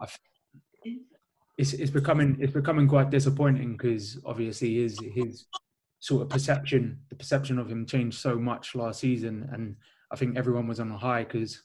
[0.00, 0.18] I f-
[1.58, 5.46] it's it's becoming it's becoming quite disappointing because obviously his his
[6.00, 9.76] sort of perception the perception of him changed so much last season, and
[10.12, 11.62] I think everyone was on a high because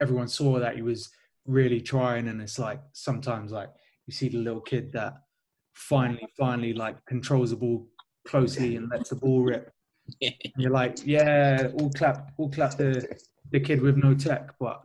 [0.00, 1.10] everyone saw that he was
[1.46, 3.70] really trying and it's like sometimes like
[4.06, 5.14] you see the little kid that
[5.74, 7.86] finally finally like controls the ball
[8.26, 9.72] closely and lets the ball rip.
[10.22, 13.06] And you're like yeah all clap all clap the
[13.50, 14.80] the kid with no tech but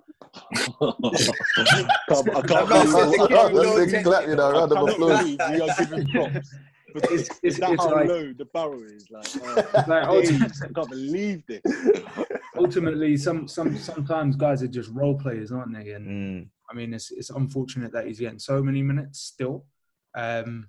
[0.82, 5.24] I can't, I can't believe, I can't clap, you know, round of applause.
[5.26, 6.56] we are giving props.
[6.94, 9.08] But it's, it's- that it's how like- low the barrel is.
[9.10, 11.62] Like, oh, Like, days, I can't believe this.
[12.58, 15.92] ultimately, some some sometimes guys are just role players, aren't they?
[15.92, 16.48] And Mm.
[16.70, 19.66] I mean, it's it's unfortunate that he's getting so many minutes still.
[20.16, 20.68] Um,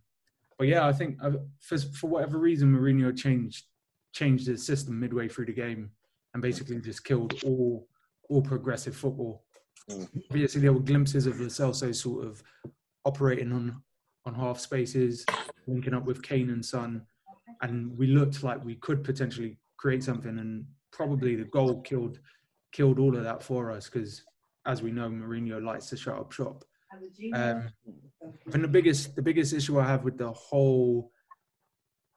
[0.58, 3.66] but yeah, I think uh, for for whatever reason, Mourinho changed
[4.12, 5.90] changed his system midway through the game
[6.32, 7.86] and basically just killed all
[8.28, 9.44] all progressive football.
[10.30, 12.42] Obviously, there were glimpses of Lo Celso sort of
[13.04, 13.82] operating on
[14.26, 15.26] on half spaces,
[15.66, 17.02] linking up with Kane and Son,
[17.60, 20.38] and we looked like we could potentially create something.
[20.38, 22.18] And probably the goal killed
[22.72, 24.22] killed all of that for us because,
[24.66, 26.64] as we know, Mourinho likes to shut up shop.
[27.34, 27.68] Um,
[28.46, 31.10] I think the biggest the biggest issue I have with the whole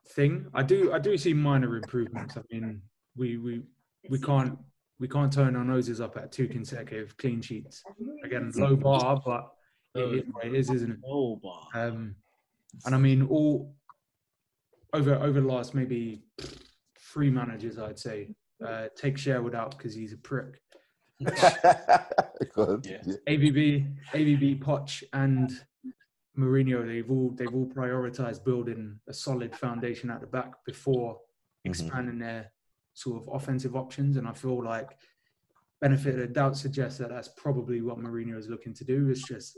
[0.10, 2.38] thing, I do I do see minor improvements.
[2.38, 2.82] I mean,
[3.16, 3.64] we we
[4.10, 4.58] we can't
[5.00, 7.84] we can't turn our noses up at two consecutive clean sheets.
[8.24, 9.52] Again, low bar, but
[9.96, 10.98] it is what it is, isn't it?
[11.04, 11.68] Low bar.
[11.74, 12.16] Um,
[12.86, 13.76] and I mean, all
[14.94, 16.24] over over the last maybe
[17.00, 18.30] three managers, I'd say,
[18.66, 20.62] uh, take Sherwood out because he's a prick.
[21.24, 22.88] Good.
[23.28, 25.52] ABB, AVB, Poch, and
[26.38, 31.20] Mourinho, they've all they've all prioritized building a solid foundation at the back before
[31.66, 32.52] expanding their
[32.98, 34.18] sort of offensive options.
[34.18, 34.90] And I feel like
[35.82, 39.10] benefit of the doubt suggests that that's probably what Mourinho is looking to do.
[39.10, 39.56] It's just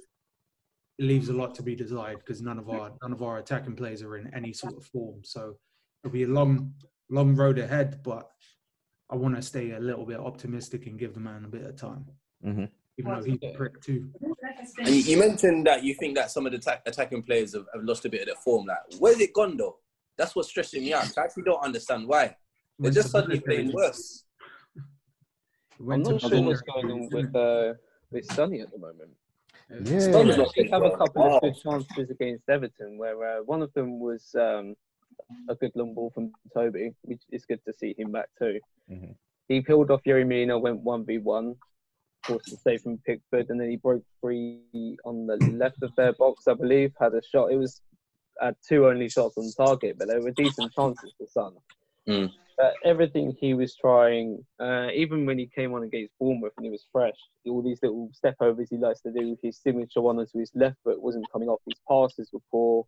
[0.98, 3.78] it leaves a lot to be desired because none of our none of our attacking
[3.78, 5.22] players are in any sort of form.
[5.24, 5.56] So
[6.04, 6.74] it'll be a long
[7.10, 8.30] long road ahead, but
[9.10, 11.76] I want to stay a little bit optimistic and give the man a bit of
[11.78, 12.06] time,
[12.46, 12.66] Mm-hmm.
[13.00, 14.10] even though he's a prick too.
[14.78, 17.66] And you, you mentioned that you think that some of the attack, attacking players have,
[17.74, 18.68] have lost a bit of their form.
[18.68, 19.78] Like, where's it gone though?
[20.18, 21.18] That's what's stressing me out.
[21.18, 22.36] I actually don't understand why.
[22.80, 23.64] They're just suddenly military.
[23.64, 24.24] playing worse.
[25.80, 27.74] I'm Went not to sure what's going on with uh,
[28.12, 29.12] with Sonny at the moment.
[29.84, 30.00] Yeah.
[30.00, 31.36] Son's not He did have a couple Wow.
[31.38, 34.76] of good chances against Everton, where uh, one of them was um,
[35.48, 38.60] a good long ball from Toby, which is good to see him back too.
[38.90, 39.16] Mhm.
[39.48, 41.56] He peeled off Yerry Mina, went one v one,
[42.26, 44.62] forced the save from Pickford, and then he broke free
[45.06, 46.94] on the left of their box, I believe.
[47.00, 47.52] Had a shot.
[47.52, 47.82] It was
[48.42, 51.54] had two only shots on target, but they were decent chances for Son.
[52.08, 52.32] Mm.
[52.60, 56.70] But everything he was trying, uh, even when he came on against Bournemouth and he
[56.70, 57.16] was fresh,
[57.48, 60.76] all these little step overs he likes to do, his signature one onto his left
[60.84, 61.62] foot wasn't coming off.
[61.66, 62.86] His passes were poor.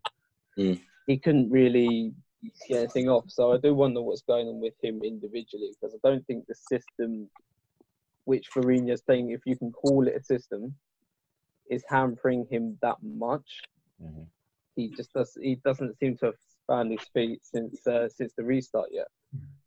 [0.58, 0.78] Mm.
[1.06, 2.12] He couldn't really
[2.68, 3.24] get anything off.
[3.28, 6.54] So I do wonder what's going on with him individually because I don't think the
[6.54, 7.30] system
[8.24, 10.74] which Mourinho's playing, if you can call it a system,
[11.70, 13.62] is hampering him that much.
[14.02, 14.26] Mhm.
[14.76, 15.34] He just does.
[15.40, 19.08] He doesn't seem to have found his feet since uh, since the restart yet.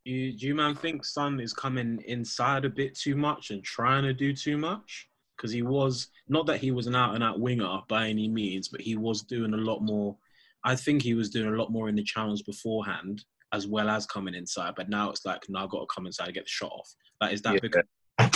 [0.04, 4.04] You, do you man think Son is coming inside a bit too much and trying
[4.04, 5.10] to do too much?
[5.36, 8.68] Because he was not that he was an out and out winger by any means,
[8.68, 10.16] but he was doing a lot more.
[10.64, 14.06] I think he was doing a lot more in the channels beforehand, as well as
[14.06, 14.74] coming inside.
[14.76, 16.96] But now it's like, now I've got to come inside and get the shot off.
[17.20, 17.60] Like, is that Yeah.
[17.62, 17.84] because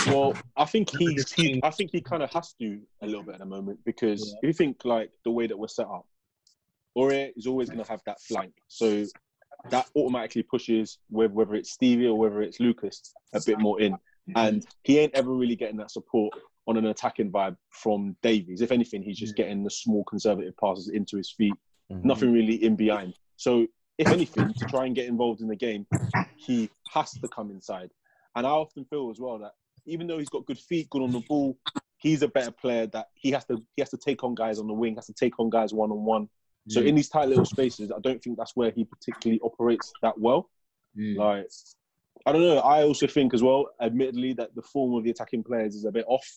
[0.08, 3.36] Well, I think he's he, I think he kind of has to a little bit
[3.36, 6.06] at the moment because if you think like the way that we're set up,
[6.98, 9.06] Aurier is always going to have that flank, so
[9.70, 13.98] that automatically pushes whether whether it's Stevie or whether it's Lucas a bit more in,
[14.36, 16.34] and he ain't ever really getting that support
[16.68, 18.62] on an attacking vibe from Davies.
[18.62, 21.54] If anything, he's just getting the small conservative passes into his feet,
[21.92, 22.06] Mhm.
[22.06, 23.16] nothing really in behind.
[23.38, 25.88] So if anything, to try and get involved in the game,
[26.36, 27.92] he has to come inside.
[28.36, 29.54] And I often feel as well that
[29.86, 31.58] even though he's got good feet, good on the ball,
[31.98, 32.86] he's a better player.
[32.88, 35.14] That he has to he has to take on guys on the wing, has to
[35.14, 36.30] take on guys one on one.
[36.70, 36.98] So in mm.
[36.98, 40.50] these tight little spaces, I don't think that's where he particularly operates that well.
[40.98, 41.18] Mm.
[41.18, 41.48] Like
[42.26, 42.60] I don't know.
[42.60, 45.92] I also think as well, admittedly, that the form of the attacking players is a
[45.92, 46.28] bit off.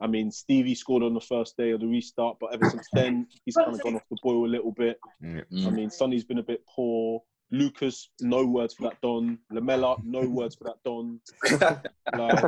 [0.00, 3.28] I mean, Stevie scored on the first day of the restart, but ever since then,
[3.44, 4.98] he's kind of gone off the boil a little bit.
[5.22, 5.66] Mm.
[5.66, 7.22] I mean, Sonny's been a bit poor.
[7.52, 9.38] Lucas, no words for that Don.
[9.52, 11.20] Lamela, no words for that Don.
[12.14, 12.44] Like,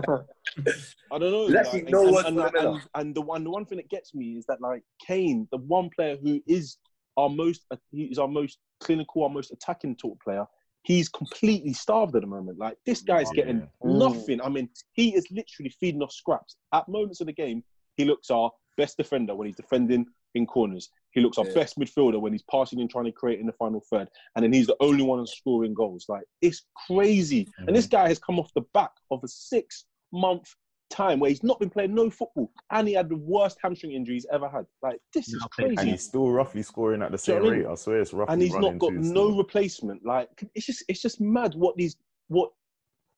[1.12, 1.44] I don't know.
[1.44, 3.76] Let's like, no and, words and, for and, and, and the one, the one thing
[3.76, 6.76] that gets me is that like Kane, the one player who is
[7.16, 10.46] our most, he's our most clinical, our most attacking talk player.
[10.82, 12.58] He's completely starved at the moment.
[12.58, 13.70] Like this guy's getting Mm.
[13.98, 14.40] nothing.
[14.42, 16.56] I mean, he is literally feeding off scraps.
[16.72, 17.64] At moments of the game,
[17.96, 20.90] he looks our best defender when he's defending in corners.
[21.12, 21.54] He looks our Yeah.
[21.54, 24.10] best midfielder when he's passing and trying to create in the final third.
[24.34, 26.06] And then he's the only one scoring goals.
[26.08, 27.46] Like it's crazy.
[27.66, 30.52] And this guy has come off the back of a six month
[30.94, 34.14] time where he's not been playing no football and he had the worst hamstring injury
[34.14, 34.64] he's ever had.
[34.82, 35.74] Like this is crazy.
[35.78, 37.62] And he's still roughly scoring at the same know I rate.
[37.62, 37.70] mean?
[37.70, 39.36] I swear it's roughly and he's not got no still.
[39.36, 40.04] replacement.
[40.04, 41.96] Like it's just it's just mad what these
[42.28, 42.50] what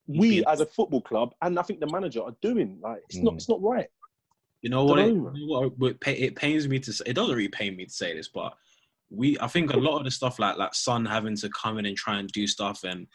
[0.07, 2.79] we as a football club and I think the manager are doing.
[2.81, 3.37] Like it's not Mm.
[3.37, 3.87] it's not right.
[4.61, 4.99] You know what?
[4.99, 7.03] It, you know what it, it pains me to say.
[7.05, 8.53] It doesn't really pain me to say this, but
[9.09, 9.37] we.
[9.39, 11.95] I think a lot of the stuff like like Son having to come in and
[11.95, 13.05] try and do stuff, and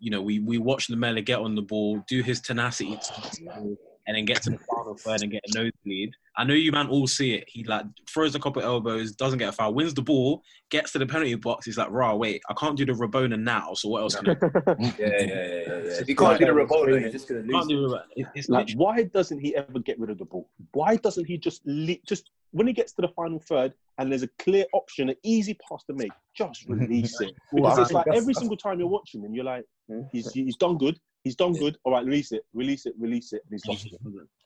[0.00, 3.46] you know, we we watch Lamela get on the ball, do his tenacity, to the
[3.46, 3.76] ball,
[4.08, 6.10] and then get to the final third and get a nosebleed.
[6.38, 7.44] I know you man all see it.
[7.46, 10.98] He like throws a couple elbows, doesn't get a foul, wins the ball, gets to
[10.98, 11.66] the penalty box.
[11.66, 13.74] He's like, "Rah, wait, I can't do the Rabona now.
[13.74, 15.66] So what else can I do?" Yeah, yeah, yeah, yeah.
[15.66, 16.00] yeah.
[16.00, 17.92] If you can't do the Rabona, you're just gonna Can't lose.
[17.92, 20.48] do it- It's Like, why doesn't he ever get rid of the ball?
[20.72, 24.22] Why doesn't he just le- just when he gets to the final third and there's
[24.22, 27.32] a clear option, an easy pass to make, just release it?
[27.52, 29.64] Because I it's like every single time you're watching him, you're like,
[30.12, 31.76] he's he's done good, he's done good.
[31.84, 33.94] All right, release it, release it, release it, and he's lost it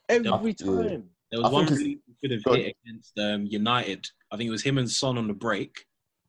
[0.09, 1.05] every time.
[1.31, 4.07] There was one release he could have hit against um, United.
[4.31, 5.87] I think it was him and Son on the break,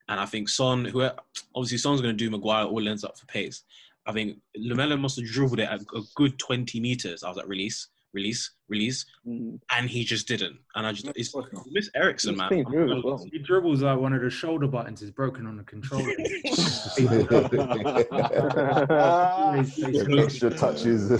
[0.07, 1.09] and I think Son, who
[1.55, 3.63] obviously Son's going to do Maguire, all ends up for pace.
[4.05, 7.23] I think Lamela must have dribbled it at a good twenty meters.
[7.23, 9.59] I was like, release, release, release, mm.
[9.71, 10.57] and he just didn't.
[10.75, 11.33] And I just, it's
[11.71, 12.49] Miss Eriksen, man.
[12.51, 16.03] I'm He dribbles like one of the shoulder buttons is broken on the controller.
[20.23, 21.11] Extra touches.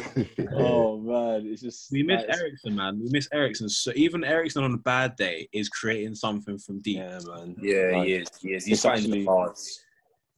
[0.56, 3.00] oh man, it's just We miss like, Eriksen, man.
[3.04, 3.70] We miss Eriksen.
[3.70, 6.98] So even Eriksen on a bad day is creating something from deep.
[6.98, 7.56] Yeah, man.
[7.60, 8.28] Yeah, he is.
[8.42, 8.66] He is.
[8.66, 9.80] He's It's finding the bars.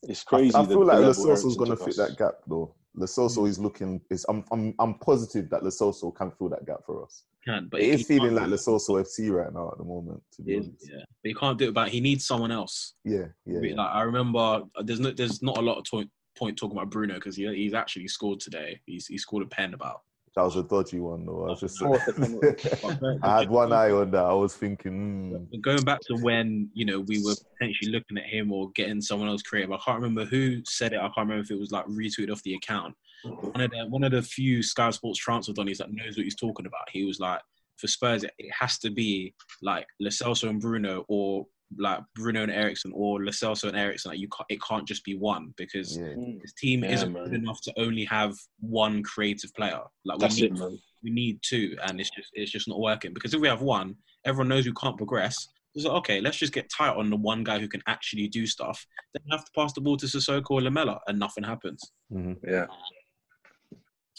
[0.03, 0.55] It's crazy.
[0.55, 2.73] I the- feel like level Lo Celso's Eriksen gonna fit that gap though.
[2.95, 4.01] Lo Celso is looking.
[4.09, 7.23] Is I'm I'm I'm positive that Lo Celso can fill that gap for us.
[7.45, 8.47] Can, but it is feeling like.
[8.47, 10.21] Lo Celso FC right now at the moment.
[10.33, 11.03] To be Yeah, yeah.
[11.21, 11.73] But he can't do it.
[11.73, 12.93] But he needs someone else.
[13.03, 13.59] Yeah, yeah.
[13.59, 13.81] Like yeah.
[13.81, 17.15] I remember, uh, there's no, there's not a lot of point, point talking about Bruno
[17.15, 18.79] because he, he's actually scored today.
[18.85, 20.01] He's he scored a pen about.
[20.35, 21.45] That was a dodgy one though.
[21.45, 21.81] I was just.
[23.23, 24.25] I had one eye on that.
[24.25, 25.31] I was thinking.
[25.31, 25.45] Hmm.
[25.49, 29.01] But going back to when you know we were potentially looking at him or getting
[29.01, 29.71] someone else creative.
[29.71, 30.97] I can't remember who said it.
[30.97, 32.95] I can't remember if it was like retweeted off the account.
[33.23, 36.25] But one of the one of the few Sky Sports transfer donnies that knows what
[36.25, 36.89] he's talking about.
[36.91, 37.39] He was like,
[37.77, 41.45] for Spurs, it, it has to be like Lo Celso and Bruno, or
[41.77, 44.11] like Bruno and Eriksen, or Lo Celso and Eriksen.
[44.11, 46.41] Like you can't, it can't just be one because mm.
[46.41, 47.25] this team Yeah, isn't man.
[47.25, 49.81] good enough to only have one creative player.
[50.05, 50.79] Like we need, it, man.
[51.03, 53.13] we need two, and it's just it's just not working.
[53.13, 55.47] Because if we have one, everyone knows we can't progress.
[55.73, 58.47] It's like, okay, let's just get tight on the one guy who can actually do
[58.47, 58.85] stuff.
[59.13, 61.81] Then you have to pass the ball to Sissoko or Lamela, and nothing happens.
[62.13, 62.49] Mm-hmm.
[62.49, 62.67] Yeah.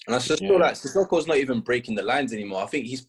[0.07, 2.63] And I just feel like Sissoko's not even breaking the lines anymore.
[2.63, 3.07] I think he's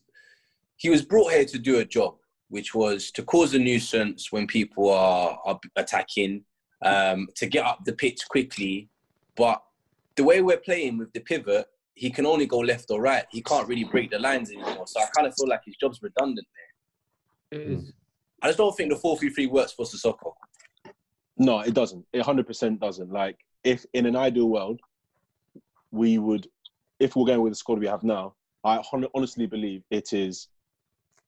[0.78, 2.15] he was brought here to do a job,
[2.49, 6.43] which was to cause a nuisance when people are, are attacking,
[6.81, 8.89] um, to get up the pitch quickly.
[9.36, 9.62] But
[10.15, 13.25] the way we're playing with the pivot, he can only go left or right.
[13.31, 14.88] He can't really break the lines anymore.
[14.88, 16.47] So I kind of feel like his job's redundant
[17.51, 17.60] there.
[17.60, 17.93] It is.
[18.41, 20.33] I just don't think the 4 3 3 works for Sissoko.
[21.38, 22.05] No, it doesn't.
[22.13, 23.12] It hundred percent doesn't.
[23.12, 24.79] Like, if in an ideal world,
[25.91, 26.47] we would,
[26.99, 28.33] if we're going with the squad we have now,
[28.63, 28.81] I
[29.13, 30.47] honestly believe it is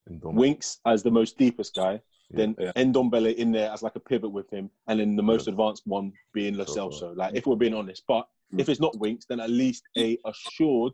[0.10, 4.50] Winks as the most deepest guy, then Ndombele in there as like a pivot with
[4.50, 7.16] him, and then the most advanced one being Lo Celso.
[7.16, 10.94] Like, if we're being honest, but if it's not Winks, then at least a assured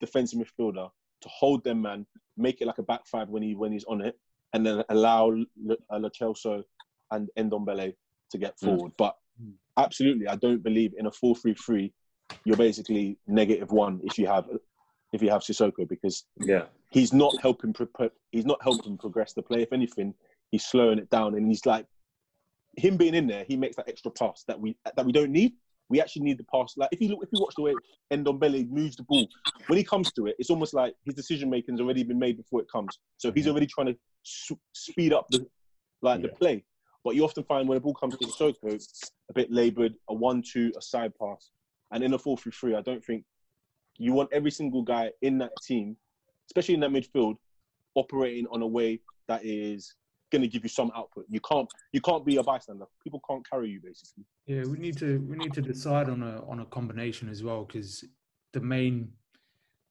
[0.00, 0.90] defensive midfielder
[1.22, 4.00] to hold them man, make it like a back five when he when he's on
[4.00, 4.18] it,
[4.52, 6.62] and then allow Lo uh, Lo Celso
[7.10, 7.94] and Ndombele
[8.30, 8.92] to get forward.
[8.96, 9.16] But
[9.76, 11.92] absolutely, I don't believe in a four-three-three.
[12.44, 14.46] You're basically negative one if you have
[15.12, 17.74] if you have Sissoko because yeah, he's not helping
[18.30, 19.62] he's not helping progress the play.
[19.62, 20.14] If anything,
[20.50, 21.86] he's slowing it down, and he's like
[22.76, 23.44] him being in there.
[23.44, 25.52] He makes that extra pass that we that we don't need.
[25.88, 26.74] We actually need the pass.
[26.76, 27.74] Like if you look, if you watch the way
[28.12, 29.28] Ndombele moves the ball,
[29.66, 32.36] when he comes to it, it's almost like his decision making has already been made
[32.38, 32.98] before it comes.
[33.18, 35.46] So he's already trying to s- speed up the
[36.00, 36.64] like the play.
[37.04, 38.80] But you often find when the ball comes to Sissoko,
[39.28, 41.50] a bit laboured, a one-two, a side pass,
[41.90, 43.24] and in a four-three-three, I don't think
[43.98, 45.96] you want every single guy in that team,
[46.48, 47.36] especially in that midfield,
[47.94, 49.94] operating on a way that is
[50.30, 51.26] going to give you some output.
[51.28, 52.86] You can't you can't be a bystander.
[53.04, 54.24] People can't carry you basically.
[54.46, 57.64] Yeah, we need to we need to decide on a on a combination as well
[57.64, 58.04] because
[58.52, 59.12] the main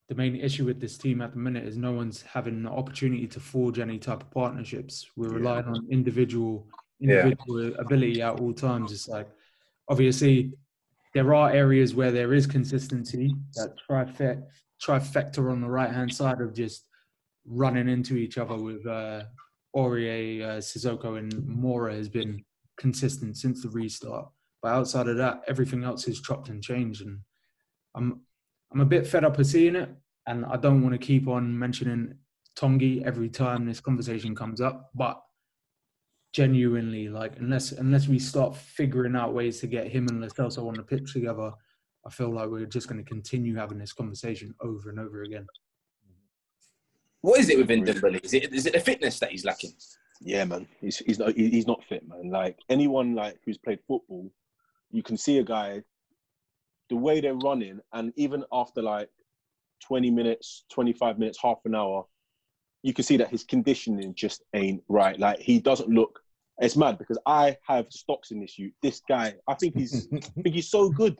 [0.09, 3.27] the main issue with this team at the minute is no one's having the opportunity
[3.27, 5.09] to forge any type of partnerships.
[5.15, 5.35] We're Yeah.
[5.35, 6.67] relying on individual
[6.99, 7.27] Yeah.
[7.27, 8.91] individual ability at all times.
[8.91, 9.29] It's like
[9.87, 10.53] obviously
[11.13, 13.35] there are areas where there is consistency.
[13.55, 14.43] That trifecta
[14.81, 16.85] trifecta on the right hand side of just
[17.45, 19.23] running into each other with uh,
[19.75, 22.43] Aurier, uh, Sissoko, and Moura has been
[22.77, 24.27] consistent since the restart.
[24.61, 27.19] But outside of that, everything else is chopped and changed, and
[27.95, 28.21] I'm
[28.71, 29.89] I'm a bit fed up of seeing it,
[30.27, 32.15] and I don't want to keep on mentioning
[32.57, 35.21] Tanguy every time this conversation comes up, but
[36.33, 40.67] genuinely, like unless unless we start figuring out ways to get him and Lo Celso
[40.67, 41.51] on the pitch together,
[42.05, 45.45] I feel like we're just going to continue having this conversation over and over again.
[47.21, 48.23] What is it within Dembele?
[48.23, 49.73] Is it is it the fitness that he's lacking?
[50.21, 50.67] Yeah, man.
[50.79, 52.29] He's he's not he's not fit, man.
[52.31, 54.31] Like anyone like who's played football,
[54.91, 55.83] you can see a guy
[56.89, 59.09] the way they're running, and even after like
[59.83, 62.05] twenty minutes, twenty five minutes, half an hour,
[62.83, 65.19] you can see that his conditioning just ain't right.
[65.19, 66.21] Like he doesn't look.
[66.59, 68.73] It's mad because I have stocks in this youth.
[68.81, 71.17] This guy, I think he's I think he's so good,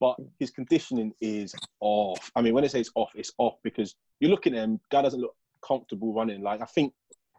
[0.00, 2.30] but his conditioning is off.
[2.34, 4.80] I mean, when I say it's off, it's off because you look at him.
[4.90, 5.34] Guy doesn't look
[5.66, 6.42] comfortable running.
[6.42, 6.92] Like I think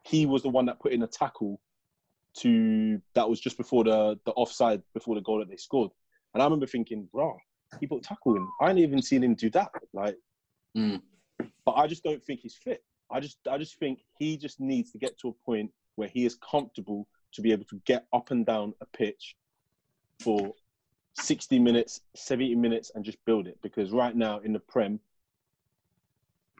[0.06, 1.60] he was the one that put in a tackle
[2.36, 5.92] to that was just before the the offside before the goal that they scored.
[6.34, 7.34] And I remember thinking, raw,
[7.80, 8.48] he put a tackle in.
[8.60, 9.70] I ain't even seen him do that.
[9.94, 10.18] Like,
[10.76, 10.96] hmm.
[11.64, 12.84] but I just don't think he's fit.
[13.12, 16.26] I just I just think he just needs to get to a point where he
[16.26, 19.36] is comfortable to be able to get up and down a pitch
[20.22, 20.54] for
[21.16, 23.58] 60 minutes, 70 minutes, and just build it.
[23.62, 25.00] Because right now in the Prem,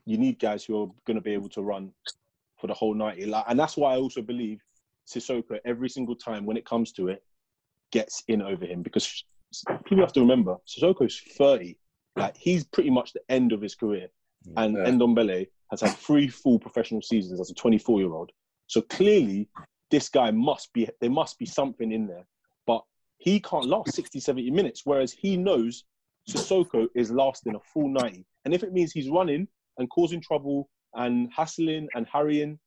[0.06, 1.92] you need guys who are going to be able to run
[2.60, 3.26] for the whole 90.
[3.26, 4.60] Like, and that's why I also believe
[5.08, 7.24] Sissoko, every single time when it comes to it,
[7.92, 8.82] gets in over him.
[8.82, 9.24] Because
[9.86, 11.78] people have to remember, Sissoko's 30.
[12.16, 14.08] Like, he's pretty much the end of his career.
[14.48, 14.54] Mm.
[14.58, 14.86] And Yeah.
[14.86, 18.32] Ndombele has had three full professional seasons as a 24 year old.
[18.68, 19.50] So clearly,
[19.92, 22.26] this guy must be, there must be something in there.
[22.66, 22.84] But
[23.18, 25.84] he can't last 60, 70 minutes, whereas he knows
[26.30, 28.26] Sissoko is lasting a full 90.
[28.46, 29.48] And if it means he's running
[29.78, 32.60] and causing trouble and hassling and harrying,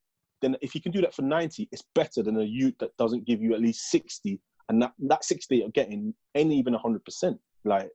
[0.43, 3.27] then if he can do that for 90, it's better than a youth that doesn't
[3.27, 4.41] give you at least 60.
[4.69, 7.39] And that, that 60 you're getting ain't even 100%.
[7.65, 7.91] Like,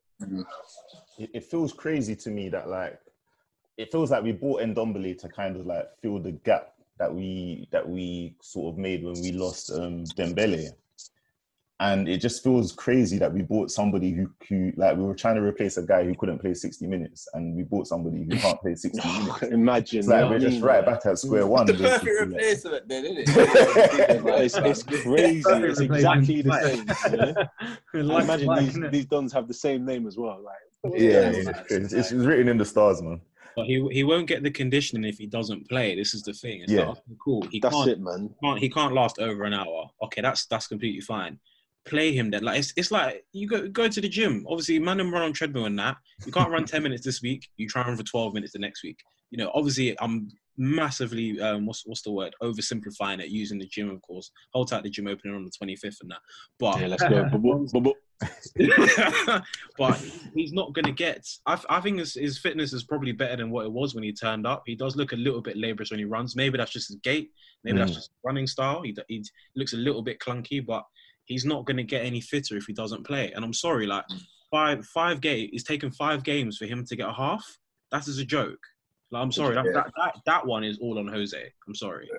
[1.18, 3.00] it, it feels crazy to me that like
[3.82, 7.68] it feels like we bought Ndombele to kind of like fill the gap that we
[7.72, 10.70] that we sort of made when we lost um Dembele.
[11.80, 15.34] And it just feels crazy that we bought somebody who, who like we were trying
[15.34, 18.62] to replace a guy who couldn't play 60 minutes and we bought somebody who can't
[18.62, 19.42] play 60 minutes.
[19.42, 19.98] Imagine.
[20.00, 21.66] It's like we're what just right back at square one.
[21.66, 23.30] The perfect replacement, then, isn't it?
[24.44, 25.42] it's, it's crazy.
[25.44, 27.18] It's exactly the same.
[27.96, 28.14] You know?
[28.14, 28.92] Like- Imagine like, these, innit?
[28.92, 30.40] these dons have the same name as well.
[30.44, 33.22] Like, Yeah, it's, it's, it's written in the stars, man.
[33.56, 35.96] But he he won't get the conditioning if he doesn't play.
[35.96, 36.62] This is the thing.
[36.62, 36.82] It's Yeah.
[36.82, 37.42] like, okay, cool.
[37.52, 38.34] He That's can't, it, man.
[38.44, 39.90] Can't, he can't last over an hour.
[40.04, 41.40] Okay, that's that's completely fine.
[41.86, 42.44] Play him then.
[42.44, 44.46] Like it's, it's like you go go to the gym.
[44.50, 45.98] Obviously, man and run on treadmill and that.
[46.26, 47.48] You can't run ten minutes this week.
[47.58, 49.00] You try and run for twelve minutes the next week.
[49.32, 53.90] You know, obviously, I'm massively um, what's what's the word oversimplifying it using the gym,
[53.90, 54.32] of course.
[54.54, 56.20] Hold tight, the gym opening on the 25th and that.
[56.60, 57.24] But Yeah, let's go.
[57.32, 57.82] Bubble, bubble.
[57.82, 57.94] but
[60.36, 61.28] he's not going to get.
[61.46, 64.14] I, I think his, his fitness is probably better than what it was when he
[64.14, 64.64] turned up.
[64.66, 66.36] He does look a little bit laborious when he runs.
[66.36, 67.32] Maybe that's just his gait.
[67.64, 67.96] Maybe that's Mm.
[67.96, 68.82] just running style.
[68.82, 69.24] He, he
[69.56, 70.84] looks a little bit clunky, but
[71.26, 73.32] he's not going to get any fitter if he doesn't play.
[73.34, 74.06] And I'm sorry, like
[74.50, 75.50] five five game.
[75.54, 77.46] It's taken five games for him to get a half.
[77.92, 78.60] That is a joke.
[79.12, 79.56] Like, I'm sorry.
[79.56, 79.72] That, Yeah.
[79.74, 81.54] that, that that one is all on Jose.
[81.68, 82.10] I'm sorry.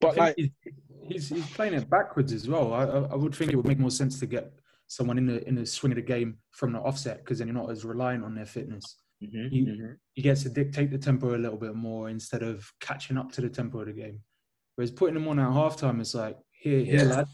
[0.00, 0.78] But I think he's,
[1.08, 2.72] he's he's playing it backwards as well.
[2.74, 4.52] I, I I would think it would make more sense to get
[4.94, 7.56] someone in the in the swing of the game from the offset because then you're
[7.56, 8.84] not as reliant on their fitness.
[9.22, 9.96] Mhm, He, mhm.
[10.12, 13.40] he gets to dictate the tempo a little bit more instead of catching up to
[13.40, 14.20] the tempo of the game.
[14.76, 17.14] Whereas putting them on at halftime, is like here, here, Yeah.
[17.16, 17.26] lad,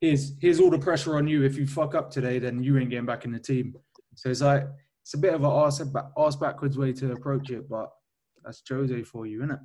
[0.00, 1.42] here's here's all the pressure on you.
[1.44, 3.74] If you fuck up today, then you ain't getting back in the team.
[4.14, 4.64] So it's like
[5.02, 5.82] it's a bit of an arse,
[6.16, 7.90] arse backwards way to approach it, but
[8.44, 9.60] that's Jose for you, isn't it?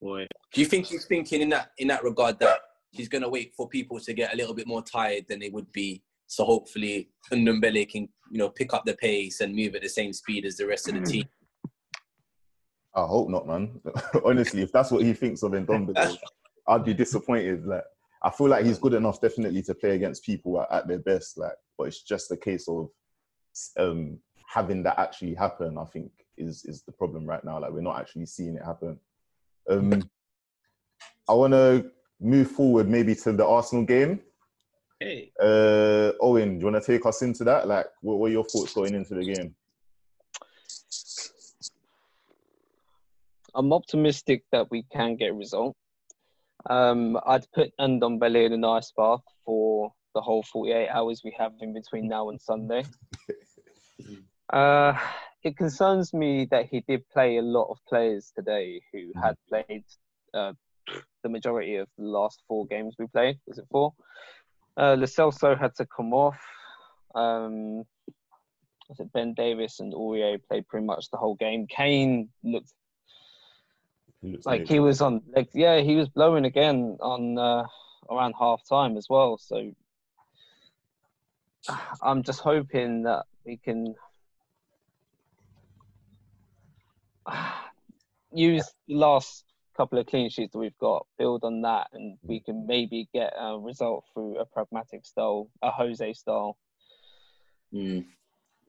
[0.00, 0.26] Boy.
[0.52, 3.68] Do you think he's thinking in that in that regard that he's gonna wait for
[3.68, 6.02] people to get a little bit more tired than they would be,
[6.34, 10.12] so hopefully Ndombele can you know pick up the pace and move at the same
[10.12, 11.24] speed as the rest of the team?
[12.94, 13.80] I hope not, man.
[14.24, 16.16] Honestly, if that's what he thinks of Ndombele,
[16.68, 17.66] I'd be disappointed.
[17.66, 17.84] Like,
[18.22, 21.38] I feel like he's good enough, definitely, to play against people at, at their best.
[21.38, 22.88] Like, but it's just a case of
[23.78, 25.78] um, having that actually happen.
[25.78, 27.60] I think is is the problem right now.
[27.60, 28.98] Like, we're not actually seeing it happen.
[29.68, 30.08] Um,
[31.28, 34.20] I want to move forward, maybe to the Arsenal game.
[35.04, 35.32] Hey.
[35.38, 37.68] Uh, Owen, do you want to take us into that?
[37.68, 39.54] Like, what were your thoughts going into the game?
[43.54, 45.76] I'm optimistic that we can get a result.
[46.70, 51.52] Um, I'd put Ndombele in an ice bath for the whole 48 hours we have
[51.60, 52.84] in between now and Sunday.
[54.52, 54.96] Uh,
[55.42, 59.82] it concerns me that he did play a lot of players today who had played
[60.34, 60.52] uh,
[61.22, 63.38] the majority of the last four games we played.
[63.46, 63.94] Was it four?
[64.76, 66.38] Uh, Lo Celso had to come off.
[67.14, 67.84] Um,
[68.88, 71.66] was it Ben Davies and Aurier played pretty much the whole game.
[71.66, 72.72] Kane looked
[74.44, 77.64] like he was on like yeah he was blowing again on uh,
[78.10, 79.70] around half time as well so
[82.02, 83.94] i'm just hoping that we can
[88.32, 89.44] use the last
[89.76, 93.32] couple of clean sheets that we've got, build on that, and we can maybe get
[93.38, 96.56] a result through a pragmatic style, a Jose style.
[97.72, 98.04] Do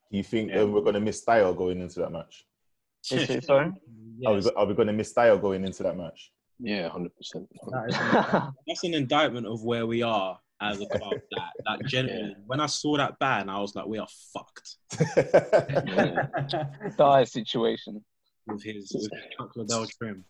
[0.09, 2.45] you think um, we're going to miss Dier going into that match?
[3.11, 3.71] Is it, sorry?
[4.25, 6.31] Are we, are we going to miss Dier going into that match?
[6.59, 7.49] Yeah, hundred percent.
[8.67, 11.13] That's an indictment of where we are as a club.
[11.31, 14.77] that that genuinely, when I saw that ban, I was like, we are fucked.
[16.97, 18.03] Dire situation.
[18.47, 20.23] With his with Chuck Liddell trim.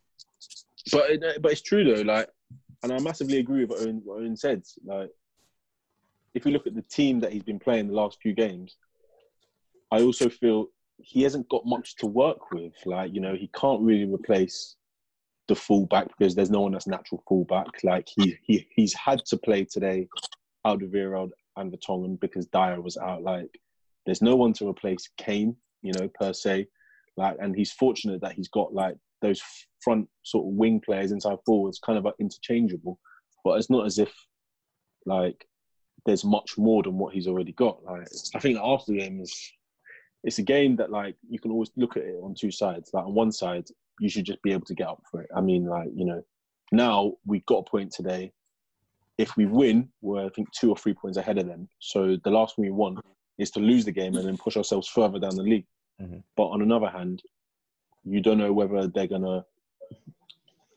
[0.91, 1.09] But
[1.41, 2.29] but it's true though, like,
[2.83, 4.63] and I massively agree with what Owen, what Owen said.
[4.83, 5.09] Like,
[6.33, 8.77] if we look at the team that he's been playing the last few games,
[9.91, 10.67] I also feel
[10.97, 12.73] he hasn't got much to work with.
[12.85, 14.75] Like, you know, he can't really replace
[15.47, 17.67] the fullback because there's no one that's natural fullback.
[17.83, 20.07] Like he he he's had to play today
[20.65, 23.23] Alderweireld and Vertonghen because Dier was out.
[23.23, 23.59] Like
[24.05, 26.67] there's no one to replace Kane, you know, per se.
[27.17, 29.41] Like and he's fortunate that he's got like those
[29.83, 32.99] front sort of wing players inside forwards kind of interchangeable.
[33.43, 34.13] But it's not as if
[35.05, 35.45] like
[36.05, 37.83] there's much more than what he's already got.
[37.83, 39.51] Like I think after the game is
[40.23, 42.89] it's a game that like you can always look at it on two sides.
[42.93, 43.67] Like on one side,
[43.99, 45.29] you should just be able to get up for it.
[45.35, 46.23] I mean, like you know,
[46.71, 48.31] now we got a point today.
[49.17, 51.69] If we win, we're I think two or three points ahead of them.
[51.79, 52.99] So the last one we want
[53.37, 55.67] is to lose the game and then push ourselves further down the league.
[56.01, 56.19] Mm-hmm.
[56.35, 57.21] But on another hand,
[58.05, 59.43] you don't know whether they're gonna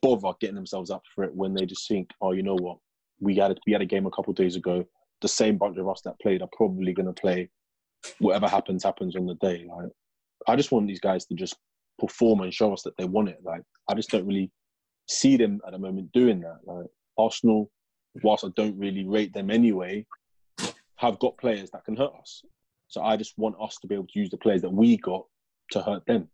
[0.03, 2.79] bother getting themselves up for it when they just think, oh, you know what,
[3.21, 4.85] we had a, we had a game a couple days ago.
[5.21, 7.51] The same bunch of us that played are probably gonna play.
[8.19, 9.67] Whatever happens, happens on the day.
[9.69, 9.91] Like,
[10.47, 11.57] I just want these guys to just
[11.99, 13.41] perform and show us that they want it.
[13.43, 14.51] Like I just don't really
[15.09, 16.59] see them at the moment doing that.
[16.65, 16.87] Like
[17.19, 17.71] Arsenal,
[18.23, 20.07] whilst I don't really rate them anyway,
[20.97, 22.43] have got players that can hurt us.
[22.89, 25.25] So I just want us to be able to use the players that we got
[25.73, 26.29] to hurt them.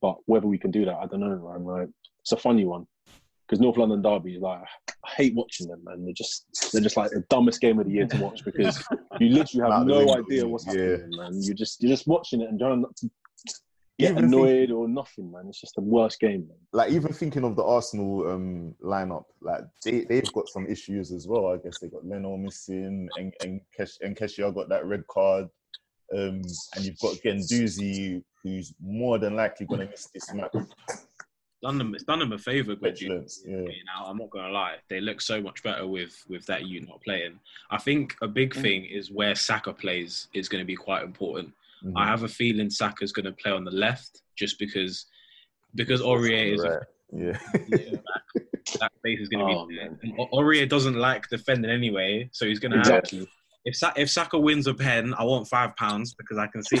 [0.00, 1.28] But whether we can do that, I don't know.
[1.28, 1.64] Man.
[1.64, 1.88] Like
[2.20, 2.86] it's a funny one
[3.46, 4.60] because North London Derby is like
[5.04, 6.04] I hate watching them, man.
[6.04, 8.82] They're just they're just like the dumbest game of the year to watch because
[9.20, 11.42] you literally have no idea what's happening, man.
[11.42, 13.10] You just you're just watching it and trying not to
[13.98, 15.46] get Even annoyed or nothing, man.
[15.48, 16.58] It's just the worst game, man.
[16.72, 21.26] Like even thinking of the Arsenal um, lineup, like they they've got some issues as
[21.26, 21.48] well.
[21.48, 25.48] I guess they got Leno missing, and and Kesh and Keshia got that red card,
[26.14, 26.42] um,
[26.74, 30.52] and you've got Guendouzi, who's more than likely going to miss this match.
[31.62, 33.56] Done them, it's done them a favour, good Petulance, yeah.
[33.56, 34.76] You know, I'm not gonna lie.
[34.90, 37.40] They look so much better with with that you not playing.
[37.70, 38.62] I think a big Mm.
[38.62, 41.52] thing is where Saka plays is going to be quite important.
[41.82, 41.94] Mhm.
[41.96, 45.06] I have a feeling Saka's going to play on the left just because
[45.74, 47.38] because Aurier is a, Yeah.
[48.80, 49.98] that space is going to Oh, be there.
[50.32, 53.20] Aurier doesn't like defending anyway, so he's going to Exactly.
[53.20, 53.28] have.
[53.66, 56.76] If Sa- if Saka wins a pen, I want five pounds because I can see.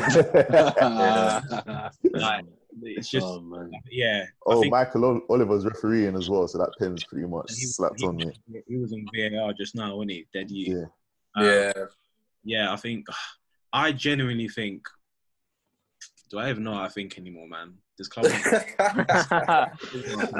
[2.14, 2.44] like,
[2.82, 3.70] it's just Oh, man.
[3.90, 4.26] yeah.
[4.46, 8.16] Oh, think Michael Ol- Oliver's refereeing as well, so that pen's pretty much slapped on
[8.16, 8.32] me.
[8.68, 10.26] he was on VAR just now, wasn't he?
[10.32, 10.78] Dead you.
[10.78, 10.84] Yeah.
[11.42, 11.72] Um, yeah.
[12.44, 13.06] Yeah, I think
[13.72, 14.86] I genuinely think.
[16.30, 17.74] Do I even know what I think anymore, man?
[17.98, 18.26] This club.
[18.26, 19.70] A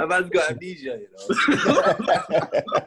[0.06, 1.18] man's got amnesia, you know.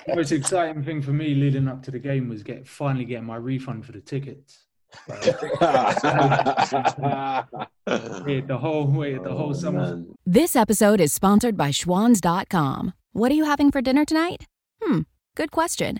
[0.06, 3.26] The most exciting thing for me leading up to the game was get finally getting
[3.26, 4.66] my refund for the tickets.
[7.90, 10.04] The whole wait the whole summer.
[10.26, 12.94] This episode is sponsored by Schwans.com.
[13.14, 14.46] What are you having for dinner tonight?
[14.82, 15.02] Hmm,
[15.36, 16.00] good question.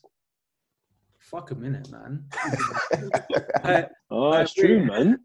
[1.31, 2.25] fuck a minute, man.
[3.63, 5.19] Uh, Oh, that's true, man.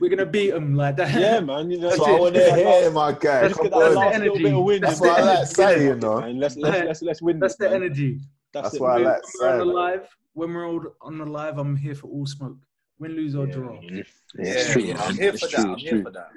[0.00, 1.12] We're gonna beat them like that.
[1.18, 1.70] Yeah, man.
[1.70, 3.42] You know, That's what I want to hear, my guy.
[3.42, 3.94] Let's Come get that on.
[3.94, 4.80] last little bit of win.
[4.80, 6.20] That's what I like saying, you know.
[6.20, 7.38] Man, let's let's let's let's win.
[7.40, 7.82] That's this, the man.
[7.82, 8.20] energy.
[8.52, 8.80] That's it.
[8.80, 11.74] why I When like we're on the live, when we're all on the live, I'm
[11.76, 12.58] here for all smoke.
[12.98, 13.80] Win, lose or draw.
[13.82, 14.82] Yeah, Yeah, it's true.
[14.82, 15.02] yeah, man.
[15.08, 15.70] I'm here It's for true, that.
[15.70, 16.02] I'm here true.
[16.04, 16.28] for that.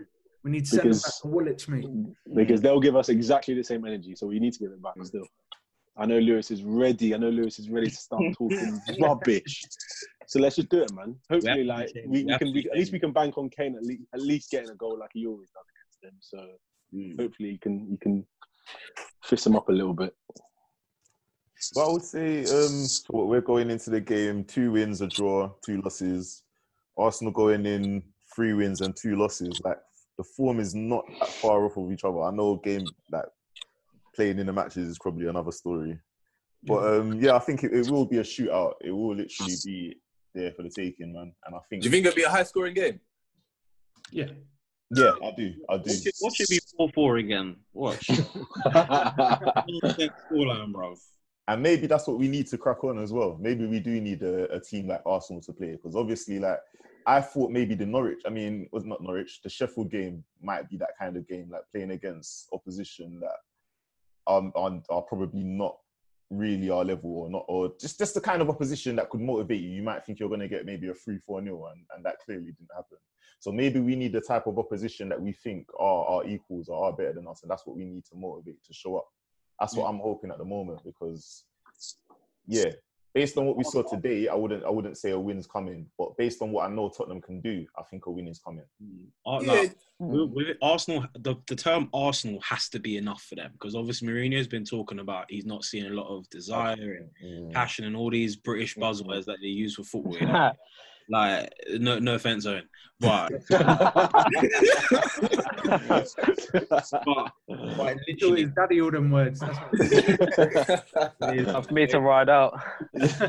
[0.44, 1.88] We need to send them Because- back to Woolwich, mate.
[2.36, 4.16] because they'll give us exactly the same energy.
[4.16, 5.26] So we need to give it back still.
[5.98, 7.14] I know Lewis is ready.
[7.14, 9.64] I know Lewis is ready to start talking rubbish.
[10.28, 11.16] So let's just do it, man.
[11.30, 11.76] Hopefully, Yeah.
[11.76, 12.38] like we, we Yeah.
[12.38, 14.76] can, we, at least we can bank on Kane at least, at least getting a
[14.76, 16.14] goal like he always does against them.
[16.20, 16.58] So
[16.92, 17.20] Hmm.
[17.20, 18.26] hopefully, you can you can
[19.24, 20.16] fist him up a little bit.
[21.74, 25.52] Well, I would say um, what we're going into the game: two wins, a draw,
[25.64, 26.44] two losses.
[26.98, 29.62] Arsenal going in three wins and two losses.
[29.66, 29.78] Like
[30.18, 32.22] the form is not that far off of each other.
[32.22, 33.26] I know game like
[34.16, 36.00] playing in the matches is probably another story,
[36.64, 38.74] But um, yeah, I think it, it will be a shootout.
[38.82, 39.96] It will literally be
[40.34, 41.34] there for the taking, man.
[41.46, 41.84] And I think.
[41.84, 43.00] Do you think it'll be a high scoring game?
[44.12, 44.30] Yeah.
[44.92, 45.54] Yeah, I do.
[45.68, 45.90] I do.
[45.90, 47.56] What should, what should be 4 4 again?
[47.74, 48.08] Watch.
[50.28, 50.96] Scoreline, bro.
[51.48, 53.38] And maybe that's what we need to crack on as well.
[53.40, 56.60] Maybe we do need a, a team like Arsenal to play because obviously, like
[57.06, 58.22] I thought, maybe the Norwich.
[58.26, 59.42] I mean, was not Norwich.
[59.44, 63.38] The Sheffield game might be that kind of game, like playing against opposition that
[64.28, 65.78] um are, are probably not
[66.30, 69.62] really our level or not, or just just the kind of opposition that could motivate
[69.62, 69.70] you.
[69.70, 72.18] You might think you're going to get maybe a three four nil, and and that
[72.26, 72.98] clearly didn't happen.
[73.40, 76.86] So maybe we need the type of opposition that we think are our equals or
[76.86, 79.06] are better than us, and that's what we need to motivate to show up.
[79.60, 81.46] That's what I'm hoping at the moment because,
[82.48, 82.72] yeah,
[83.16, 85.88] based on what we oh, saw today, I wouldn't I wouldn't say a win's coming,
[85.98, 88.66] but based on what I know Tottenham can do, I think a win is coming.
[89.26, 89.76] Uh, like, mm.
[90.00, 94.10] with, with Arsenal, the, the term Arsenal has to be enough for them because obviously
[94.10, 97.54] Mourinho's been talking about he's not seeing a lot of desire and mm.
[97.54, 100.18] passion and all these British buzzwords that they use for football.
[100.18, 100.52] you know?
[101.10, 101.50] Like,
[101.80, 102.68] no, no offense, Owen,
[103.00, 104.12] but, but,
[107.48, 109.40] but Literally, his daddy all them words.
[109.40, 109.58] That's
[111.20, 112.60] what Enough for me to ride out.
[112.94, 113.22] if,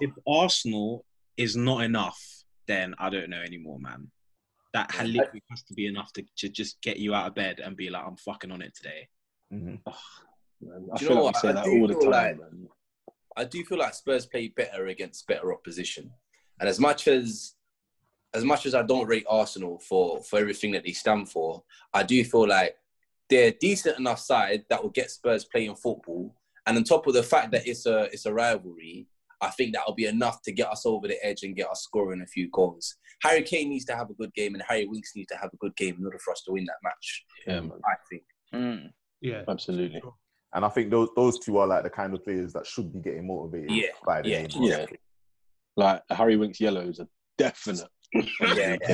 [0.00, 1.04] if Arsenal
[1.36, 2.18] is not enough,
[2.66, 4.10] then I don't know anymore, man.
[4.72, 7.76] That literally has to be enough to, to just get you out of bed and
[7.76, 9.08] be like, I'm fucking on it today.
[9.52, 9.74] Mm-hmm.
[10.68, 11.36] Man, I Do you feel know like what?
[11.36, 12.10] we say I that all the time.
[12.10, 12.68] like- man.
[13.36, 16.10] I do feel like Spurs play better against better opposition.
[16.60, 17.54] And as much as
[18.34, 21.62] as much as I don't rate Arsenal for for everything that they stand for,
[21.92, 22.76] I do feel like
[23.30, 26.34] they're a decent enough side that will get Spurs playing football.
[26.66, 29.08] And on top of the fact that it's a it's a rivalry,
[29.40, 32.22] I think that'll be enough to get us over the edge and get us scoring
[32.22, 32.96] a few goals.
[33.22, 35.56] Harry Kane needs to have a good game, and Harry Winks needs to have a
[35.58, 37.24] good game in order for us to win that match.
[37.46, 37.80] Yeah, man.
[37.84, 38.22] I think.
[38.54, 38.90] Mm.
[39.20, 40.02] Yeah, absolutely.
[40.54, 43.00] And I think those those two are like the kind of players that should be
[43.00, 44.62] getting motivated Yeah, by the yeah, game.
[44.62, 44.86] Yeah.
[45.76, 47.88] Like Harry Winks yellow is a definite.
[48.56, 48.76] Yeah,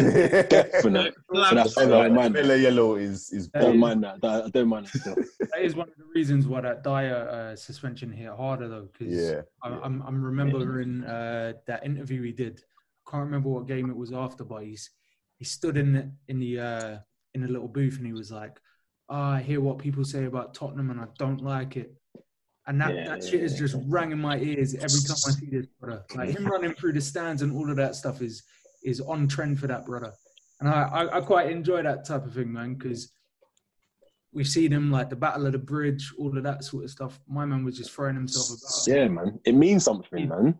[0.48, 1.14] definite.
[1.34, 2.58] So that's I don't mind that.
[2.58, 4.24] yellow is is I don't mind that.
[4.24, 5.14] I don't mind that still.
[5.52, 8.88] that is one of the reasons why that Dier uh, suspension hit harder though.
[8.92, 9.42] Because Yeah.
[9.62, 12.62] I'm, I'm I'm remembering uh, that interview he did.
[13.06, 14.90] I can't remember what game it was after, but he's
[15.36, 16.98] he stood in the, in the uh,
[17.34, 18.58] in the little booth and he was like,
[19.10, 21.94] oh, "I hear what people say about Tottenham and I don't like it."
[22.66, 25.30] And that, Yeah, that yeah, shit is just rang in my ears every time I
[25.30, 26.04] see this brother.
[26.14, 28.42] Like him running through the stands and all of that stuff is
[28.84, 30.12] is on trend for that brother.
[30.60, 33.12] And I, I, I quite enjoy that type of thing, man, because
[34.32, 37.18] we've seen him like the Battle of the Bridge, all of that sort of stuff.
[37.26, 38.86] My man was just throwing himself about.
[38.86, 39.40] Yeah, man.
[39.44, 40.58] It means something, man.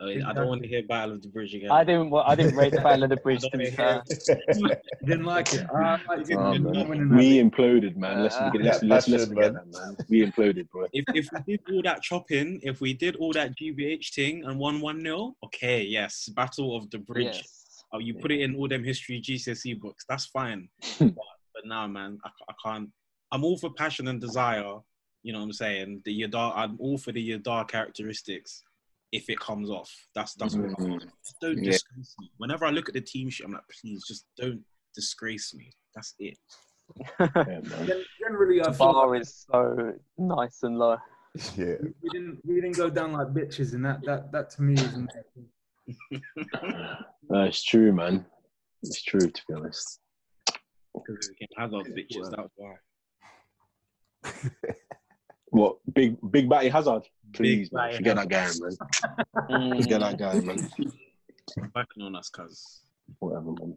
[0.00, 1.70] Uh, I don't want to hear Battle of the Bridge again.
[1.70, 2.10] I didn't.
[2.10, 4.02] wa- I didn't rate the Battle of the Bridge to be fair.
[5.06, 5.66] Didn't like it.
[5.74, 7.08] Uh, I didn't- Oh, didn't man.
[7.08, 8.22] that We imploded, man.
[8.22, 9.70] Let's Uh, let's Yeah, let's, let's passion, forget man.
[9.72, 9.96] that, man.
[10.10, 10.86] We imploded, bro.
[10.92, 14.58] if, if we did all that chopping, if we did all that GBH thing and
[14.58, 17.24] won 1 0, okay, yes, Battle of the Bridge.
[17.36, 17.84] Yes.
[17.92, 20.68] Oh, you put it in all them history GCSE books, that's fine.
[20.98, 21.14] but,
[21.54, 22.90] but now, man, I, I can't.
[23.32, 24.74] I'm all for passion and desire,
[25.22, 26.02] you know what I'm saying?
[26.04, 28.62] The Yadar, I'm all for the Yadar characteristics
[29.12, 29.90] if it comes off.
[30.14, 30.74] That's that's what mm.
[30.78, 31.02] I want.
[31.02, 31.72] Just don't Yeah.
[31.72, 32.30] disgrace me.
[32.38, 34.62] Whenever I look at the team sheet, I'm like, please, just don't
[34.94, 35.72] disgrace me.
[35.94, 36.38] That's it.
[37.20, 37.26] Yeah,
[38.20, 40.96] Generally, I The feel bar like is so nice and low.
[41.56, 41.74] yeah.
[42.02, 44.94] we didn't we didn't go down like bitches, and that that that to me is
[44.94, 45.48] amazing.
[47.28, 48.24] No, it's true, man.
[48.82, 50.00] It's true, to be honest.
[50.94, 52.74] Because we can have those bitches, that's why.
[55.48, 57.02] What big big batty Hazard?
[57.32, 57.88] Please, man.
[57.88, 59.82] Batty Forget that guy, man.
[59.82, 60.70] Forget that guy, man.
[61.74, 62.80] Backing on us, cuz.
[63.18, 63.76] Whatever, man.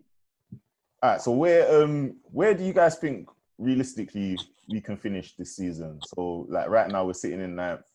[1.02, 1.22] All right.
[1.22, 6.00] So where um where do you guys think realistically we can finish this season?
[6.04, 7.86] So like right now we're sitting in ninth,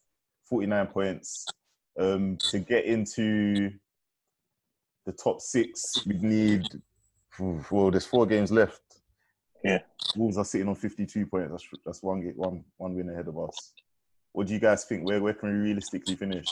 [0.49, 1.47] 49 points.
[1.99, 3.73] Um to get into
[5.07, 6.63] the top six, we need
[7.71, 8.81] well, there's four games left.
[9.65, 9.79] Yeah.
[10.17, 11.51] Wolves are sitting on 52 points.
[11.51, 13.73] That's that's one ga- one one win ahead of us.
[14.33, 15.07] What do you guys think?
[15.07, 16.47] Where where can we realistically finish?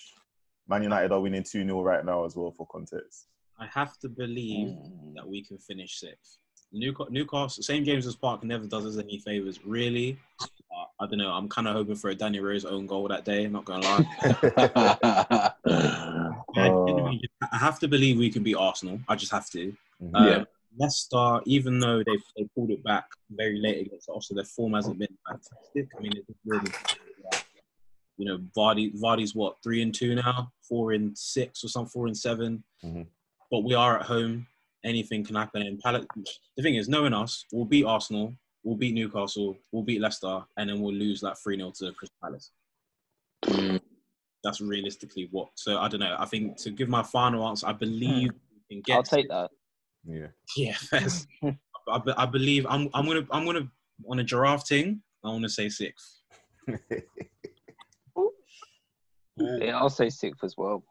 [0.68, 3.26] Man United are winning 2-0 right now as well for context.
[3.58, 5.14] I have to believe Mm.
[5.16, 6.38] that we can finish sixth.
[6.72, 10.18] Newcastle, Newcastle, St James's Park never does us any favors, really.
[10.40, 10.46] Uh,
[11.00, 11.30] I don't know.
[11.30, 13.44] I'm kind of hoping for a Danny Rose own goal that day.
[13.44, 15.52] I'm not gonna lie.
[15.76, 19.00] I genuinely just- I have to believe we can beat Arsenal.
[19.08, 19.76] I just have to.
[20.14, 20.44] Um, Yeah.
[20.78, 24.98] Leicester, even though they they pulled it back very late against Arsenal, their form hasn't
[24.98, 25.88] been fantastic.
[25.96, 26.70] I mean, it's really,
[28.16, 32.06] you know, Vardy Vardy's what three and two now, four and six or something, four
[32.06, 33.06] and 7 Mhm.
[33.50, 34.46] But we are at home.
[34.84, 35.62] Anything can happen.
[35.62, 36.06] And Palace,
[36.56, 38.34] the thing is, knowing us, we'll beat Arsenal.
[38.64, 42.16] we'll beat Newcastle, we'll beat Leicester, and then we'll lose that 3 0 to Crystal
[42.22, 42.52] Palace.
[43.44, 43.80] Mm.
[44.44, 45.48] That's realistically what.
[45.56, 46.14] So I don't know.
[46.18, 48.96] I think to give my final answer, I believe we can get.
[48.96, 49.50] I'll take that.
[50.04, 50.26] Yeah.
[50.56, 52.88] Yeah, I, be- I believe I'm.
[52.94, 53.26] I'm gonna.
[53.30, 53.68] I'm gonna
[54.08, 55.00] on a giraffe thing.
[55.24, 56.22] I want to say sixth.
[59.38, 60.84] Yeah, I'll say sixth as well.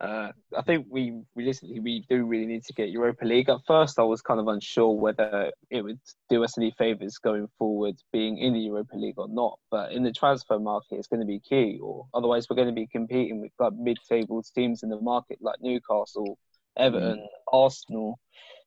[0.00, 3.48] Uh, I think we realistically we do really need to get Europa League.
[3.48, 5.98] At first, I was kind of unsure whether it would
[6.28, 9.58] do us any favors going forward, being in the Europa League or not.
[9.70, 11.78] But in the transfer market, it's going to be key.
[11.82, 15.56] Or otherwise, we're going to be competing with like mid-table teams in the market like
[15.62, 16.38] Newcastle,
[16.76, 18.18] Everton, Arsenal,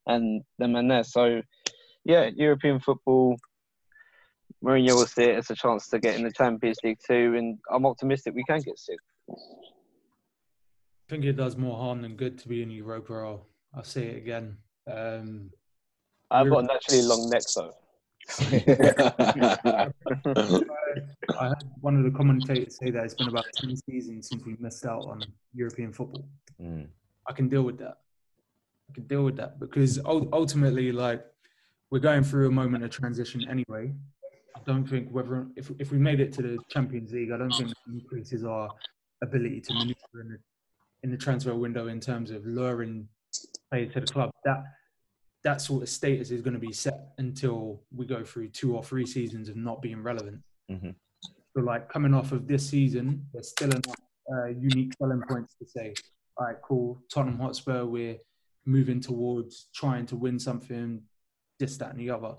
[0.07, 1.03] and them and there.
[1.03, 1.41] So,
[2.03, 3.37] yeah, European football.
[4.63, 7.57] Mourinho will see it as a chance to get in the Champions League too, and
[7.71, 9.05] I'm optimistic we can get sixth.
[9.29, 9.35] I
[11.09, 13.13] think it does more harm than good to be in Europa.
[13.13, 14.57] I'll, I'll say it again.
[14.91, 15.49] Um,
[16.29, 17.73] I've got a naturally long neck though.
[21.39, 24.55] I heard one of the commentators say that it's been about 10 seasons since we
[24.59, 25.23] missed out on
[25.53, 26.27] European football.
[26.61, 26.87] Mm.
[27.27, 27.97] I can deal with that.
[28.89, 31.25] I can deal with that because ultimately, like,
[31.91, 33.93] we're going through a moment of transition anyway.
[34.55, 37.51] I don't think whether if if we made it to the Champions League, I don't
[37.51, 38.69] think it increases our
[39.23, 40.37] ability to maneuver in the
[41.03, 43.07] in the transfer window in terms of luring
[43.69, 44.31] players to the club.
[44.45, 44.63] That
[45.43, 48.83] that sort of status is going to be set until we go through two or
[48.83, 50.41] three seasons of not being relevant.
[50.69, 50.95] Mhm.
[51.55, 53.95] So, like coming off of this season, there's still enough
[54.31, 55.93] uh, unique selling points to say,
[56.37, 57.01] all right, cool.
[57.11, 58.17] Tottenham Hotspur, we're
[58.66, 61.01] moving towards trying to win something,
[61.60, 62.36] this, that, and the other.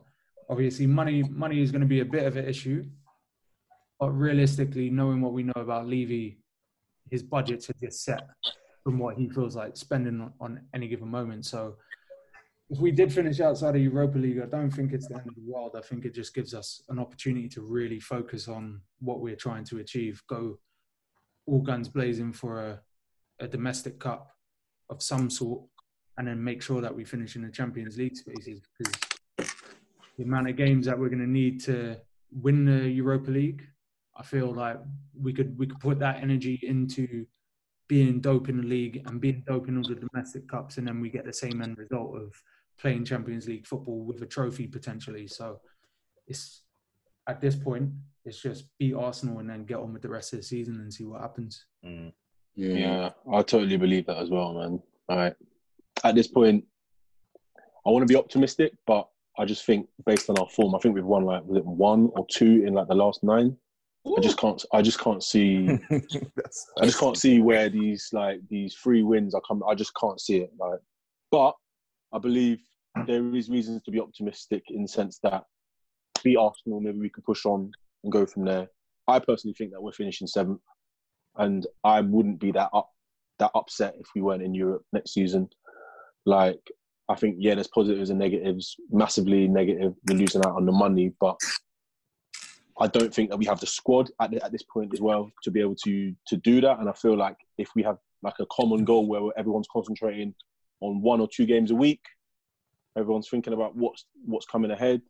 [0.48, 2.84] Obviously, money money is going to be a bit of an issue,
[3.98, 6.40] but realistically, knowing what we know about Levy,
[7.10, 8.22] his budgets are just set
[8.82, 11.46] from what he feels like spending on, on any given moment.
[11.46, 11.76] So,
[12.70, 15.34] if we did finish outside of Europa League, I don't think it's the end of
[15.34, 15.74] the world.
[15.76, 19.64] I think it just gives us an opportunity to really focus on what we're trying
[19.66, 20.22] to achieve.
[20.28, 20.58] Go
[21.46, 22.80] all guns blazing for a,
[23.40, 24.30] a domestic cup
[24.88, 25.62] of some sort,
[26.20, 28.60] and then make sure that we finish in the Champions League spaces.
[28.78, 28.92] Because
[30.18, 31.96] the amount of games that we're going to need to
[32.30, 33.66] win the Europa League,
[34.14, 34.76] I feel like
[35.18, 37.24] we could we could put that energy into
[37.88, 41.00] being dope in the league and being dope in all the domestic cups, and then
[41.00, 42.34] we get the same end result of
[42.78, 45.26] playing Champions League football with a trophy potentially.
[45.26, 45.58] So
[46.26, 46.64] it's
[47.28, 47.92] at this point,
[48.26, 50.92] it's just beat Arsenal and then get on with the rest of the season and
[50.92, 51.64] see what happens.
[51.82, 52.12] Mm.
[52.56, 54.82] Yeah, I totally believe that as well, man.
[55.08, 55.34] All right.
[56.04, 56.64] At this point,
[57.86, 60.94] I want to be optimistic, but I just think based on our form, I think
[60.94, 63.56] we've won like was it one or two in like the last nine.
[64.16, 64.64] I just can't.
[64.72, 65.78] I just can't see.
[66.80, 69.62] I just can't see where these like these three wins are coming.
[69.68, 70.50] I just can't see it.
[70.58, 70.80] Like,
[71.30, 71.54] but
[72.12, 72.60] I believe
[73.06, 75.44] there is reasons to be optimistic in the sense that
[76.24, 77.70] beat Arsenal, maybe we can push on
[78.04, 78.68] and go from there.
[79.06, 80.60] I personally think that we're finishing seventh,
[81.36, 82.90] and I wouldn't be that up
[83.38, 85.48] that upset if we weren't in Europe next season.
[86.26, 86.60] Like,
[87.08, 88.76] I think yeah, there's positives and negatives.
[88.90, 91.36] Massively negative, we're losing out on the money, but
[92.80, 95.50] I don't think that we have the squad at, at this point as well to
[95.50, 96.78] be able to to do that.
[96.78, 100.34] And I feel like if we have like a common goal where everyone's concentrating
[100.80, 102.00] on one or two games a week,
[102.96, 105.02] everyone's thinking about what's what's coming ahead.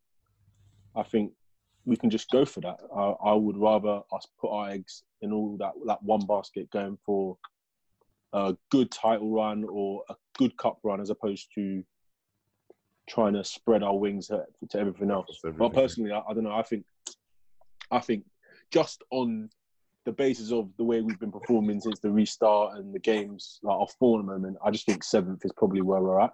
[0.97, 1.33] I think
[1.85, 2.81] we can just go for that.
[2.95, 6.99] I, I would rather us put our eggs in all that that one basket, going
[7.05, 7.37] for
[8.33, 11.83] a good title run or a good cup run, as opposed to
[13.09, 15.41] trying to spread our wings to, to everything else.
[15.43, 16.55] But personally, I, I don't know.
[16.55, 16.85] I think
[17.91, 18.25] I think
[18.71, 19.51] just on
[20.07, 23.77] the basis of the way we've been performing since the restart and the games, like
[23.77, 26.33] our form at the moment, I just think seventh is probably where we're at.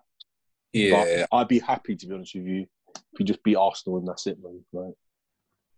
[0.72, 1.26] Yeah.
[1.30, 4.06] But I'd be happy to be honest with you if you just beat Arsenal and
[4.06, 4.62] that's it, man.
[4.72, 4.94] Like,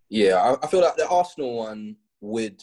[0.09, 2.63] Yeah, I, I feel like the Arsenal one would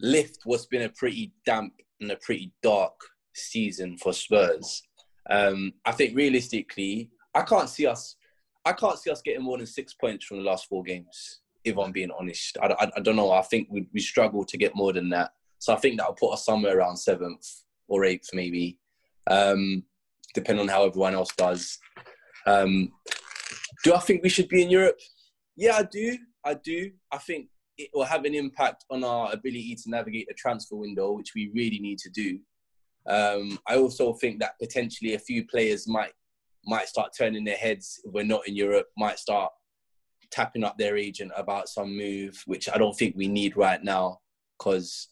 [0.00, 2.94] lift what's been a pretty damp and a pretty dark
[3.34, 4.82] season for Spurs.
[5.28, 8.16] Um, I think realistically, I can't see us.
[8.64, 11.40] I can't see us getting more than six points from the last four games.
[11.64, 13.32] If I'm being honest, I, I, I don't know.
[13.32, 15.32] I think we we struggle to get more than that.
[15.58, 17.46] So I think that'll put us somewhere around seventh
[17.86, 18.78] or eighth, maybe,
[19.26, 19.82] um,
[20.34, 21.78] depending on how everyone else does.
[22.46, 22.92] Um,
[23.84, 24.98] do I think we should be in Europe?
[25.56, 26.16] Yeah, I do.
[26.44, 26.92] I do.
[27.12, 27.48] I think
[27.80, 31.50] it will have an impact on our ability to navigate the transfer window, which we
[31.54, 32.38] really need to do.
[33.06, 36.12] Um, I also think that potentially a few players might
[36.66, 39.50] might start turning their heads if we're not in Europe, might start
[40.30, 44.18] tapping up their agent about some move, which I don't think we need right now
[44.58, 45.08] because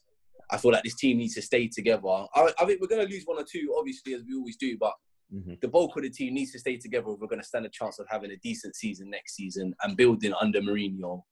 [0.50, 2.06] I feel like this team needs to stay together.
[2.06, 4.76] I, I think we're going to lose one or two, obviously, as we always do,
[4.78, 4.92] but
[5.34, 5.54] Mm-hmm.
[5.60, 7.70] The bulk of the team needs to stay together if we're going to stand a
[7.70, 11.22] chance of having a decent season next season and building under Mourinho,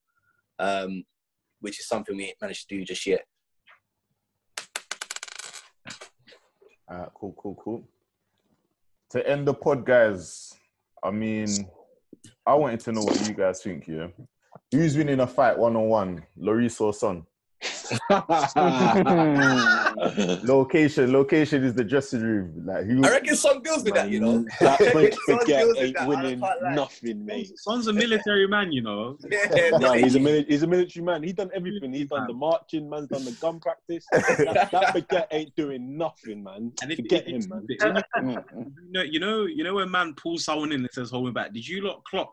[0.58, 1.04] um,
[1.60, 3.26] which is something we managed to do just yet.
[6.88, 7.88] Right, cool, cool, cool.
[9.10, 10.54] To end the pod, guys,
[11.02, 11.48] I mean,
[12.46, 14.08] I wanted to know what you guys think, yeah?
[14.70, 17.26] Who's winning a fight one on one, Lloris or Son?
[20.44, 22.52] location, location is the dressing room.
[22.64, 23.04] Like who?
[23.04, 24.44] I reckon Son deals with that, you know.
[24.60, 26.40] That I reckon Son baguette deals with ain't that, winning
[26.74, 27.58] nothing, mate.
[27.58, 29.16] Son's a military man, you know.
[29.30, 31.22] Yeah, No, he's a mili- he's a military man.
[31.22, 31.92] He's done everything.
[31.92, 34.04] He's done the marching, man's done the gun practice.
[34.12, 36.72] That, that baguette ain't doing nothing, man.
[36.82, 37.66] And if, Forget if- him, man.
[38.86, 41.32] you know, you know, you know when man pulls someone in and says hold me
[41.32, 41.52] back.
[41.52, 42.32] Did you lot clock?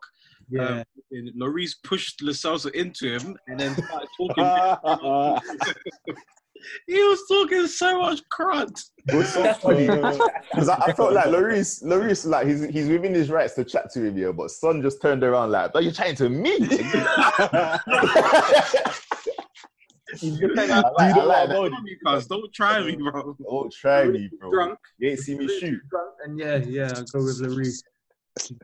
[0.54, 0.84] Yeah.
[1.18, 4.45] Um, Lloris pushed Lascelles into him and then started talking.
[6.88, 8.72] he was talking so much crud.
[9.12, 9.88] What's so funny?
[9.88, 13.89] Because I, I felt like Lloris, Lloris, like he's he's within his rights to chat
[13.93, 14.32] to him, yeah.
[14.32, 16.58] But Son just turned around like, "Are you chatting to me?"
[20.20, 21.72] He's looking at- I like- I like that.
[22.06, 23.36] Cuz, don't try me, bro.
[23.41, 24.51] Don't try me, bro.
[24.51, 24.80] Drunk.
[24.99, 25.80] You ain't see me shoot.
[26.24, 27.82] And yeah, yeah, I'll go with Lloris.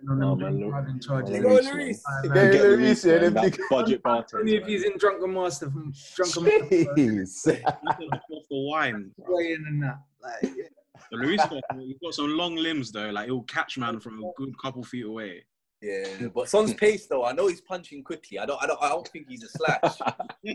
[0.09, 1.39] Oh, man, Lo- driving charges.
[1.39, 1.99] Go Lloris.
[2.23, 2.29] Go.
[2.29, 4.37] Lloris, yeah, that budget party.
[4.37, 6.67] Only if he's in Drunken Master from Drunken Master.
[6.97, 7.63] Jeez.
[7.65, 9.11] Off the wine.
[9.17, 9.99] Way in and that.
[10.21, 10.63] Like, yeah.
[11.11, 13.09] So Lloris got, he's got some long limbs though.
[13.09, 15.45] Like he'll catch man from a good couple feet away.
[15.81, 18.37] Yeah, but Son's pace though, I know he's punching quickly.
[18.37, 19.97] I don't, I don't, I don't think he's a slash.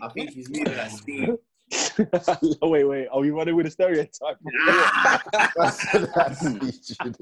[0.03, 1.31] I think he's moving at speed.
[2.61, 3.09] oh, wait, wait.
[3.11, 4.37] Are we running with a stereotype?
[5.57, 7.17] That's, that's Egypt.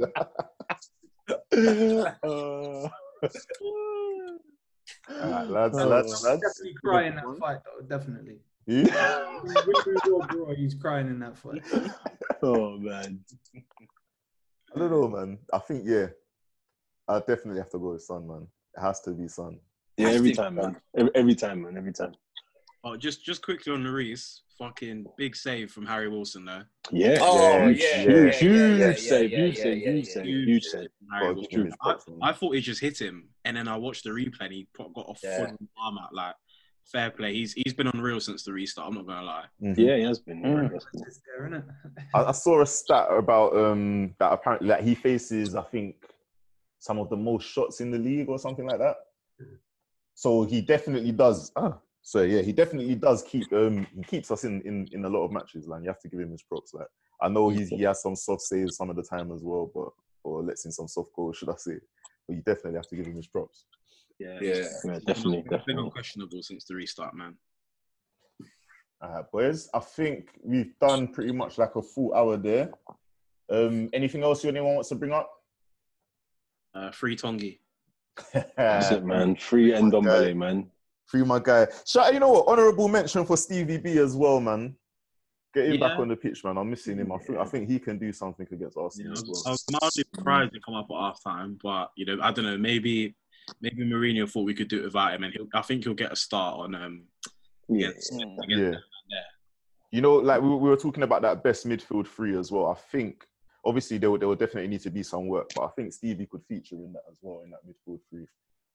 [1.29, 2.89] Uh,
[5.11, 5.89] Alright, lads, Oh.
[5.89, 6.43] lads, lads.
[6.43, 7.85] Definitely cry in that fight, though.
[7.87, 8.39] Definitely.
[8.67, 8.85] Who?
[8.85, 11.63] Bro, bro, he's crying in that fight.
[12.43, 13.21] oh man.
[14.75, 15.39] I don't know, man.
[15.53, 16.07] I think yeah,
[17.09, 18.47] I definitely have to go with Son, man.
[18.77, 19.59] It has to be Son.
[19.97, 20.77] Yeah, every time, man.
[20.97, 21.77] Every, every time, man.
[21.77, 22.15] Every time.
[22.85, 26.67] Oh, just just quickly on Lloris, fucking big save from Harry Wilson there.
[26.91, 27.19] Yeah.
[27.21, 30.89] Oh, huge, yeah, huge, yeah, huge yeah, yeah, save, huge save, huge save, huge save.
[31.13, 31.49] Harry Wilson.
[31.51, 32.19] give him his I, props, man.
[32.23, 34.89] I thought he just hit him, and then I watched the replay and he got
[34.97, 35.47] a Yeah.
[35.47, 36.13] full arm out.
[36.13, 36.35] Like
[36.85, 37.33] fair play.
[37.33, 38.89] He's he's been unreal since the restart.
[38.89, 39.45] I'm not gonna lie.
[39.63, 39.79] Mhm.
[39.79, 40.43] Yeah, he has been.
[40.43, 40.69] Mm.
[40.69, 41.03] he has been.
[41.07, 41.65] It's there.
[42.15, 45.95] I, I saw a stat about um that apparently like he faces, I think,
[46.81, 48.97] some of the most shots in the league or something like that.
[50.15, 51.53] So he definitely does.
[51.57, 55.09] Ah, so yeah, he definitely does keep um he keeps us in in in a
[55.09, 55.83] lot of matches, man.
[55.83, 56.75] You have to give him his props.
[56.75, 56.89] Like
[57.21, 59.89] I know he's he has some soft saves some of the time as well, but
[60.25, 61.77] or lets in some soft goals, should I say?
[62.27, 63.65] But you definitely have to give him his props.
[64.19, 64.55] Yeah, Yeah.
[64.85, 65.85] Yeah, definitely, He's been definitely.
[65.85, 67.37] unquestionable since the restart, man.
[69.01, 69.69] All right, boys.
[69.75, 72.71] I think we've done pretty much like a full hour there.
[73.51, 75.29] Um, anything else you anyone wants to bring up?
[76.75, 77.59] Uh, free Tanguy.
[78.57, 79.35] That's it, man.
[79.37, 80.71] Free end on man.
[81.07, 81.67] Free my guy.
[81.87, 82.49] Shout, you know what?
[82.49, 84.75] Honorable mention for Stevie B as well, man.
[85.55, 86.57] Get him back on the pitch, man.
[86.57, 87.13] I'm missing him.
[87.13, 89.43] I think I think he can do something against Yeah, Arsenal I as was, well.
[89.47, 92.47] I was mildly surprised to come up at half time, but you know, I don't
[92.47, 92.57] know.
[92.57, 93.15] Maybe
[93.61, 96.13] maybe Mourinho thought we could do it without him, and he'll, I think he'll get
[96.13, 97.05] a start on um
[97.69, 97.89] Yeah.
[97.89, 98.71] against, against Yeah.
[98.71, 98.83] there.
[99.91, 102.69] You know, like we, we were talking about that best midfield three as well.
[102.69, 103.27] I think
[103.63, 106.27] obviously there will, there will definitely need to be some work, but I think Stevie
[106.27, 108.27] could feature in that as well in that midfield three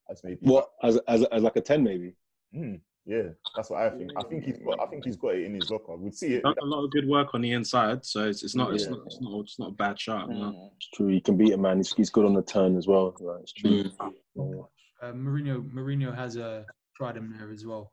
[0.09, 2.13] as maybe What as as as like a ten maybe?
[2.55, 4.11] Mm, yeah, that's what I think.
[4.17, 5.95] I think he's got I think he's got it in his locker.
[5.95, 6.43] We'd see it.
[6.45, 8.91] A lot of good work on the inside, so it's, it's not it's Yeah.
[8.91, 10.29] not it's not it's not a bad shot.
[10.29, 10.71] no.
[10.77, 11.07] It's true.
[11.07, 11.77] He can beat a man.
[11.77, 13.15] He's, he's good on the turn as well.
[13.19, 13.83] Right, it's true.
[14.37, 14.65] Mm.
[15.01, 16.63] Uh, Mourinho, Mourinho has uh,
[16.95, 17.91] tried him there as well.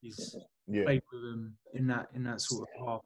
[0.00, 0.36] He's
[0.68, 0.84] Yeah.
[0.84, 3.00] played with him in that in that sort of half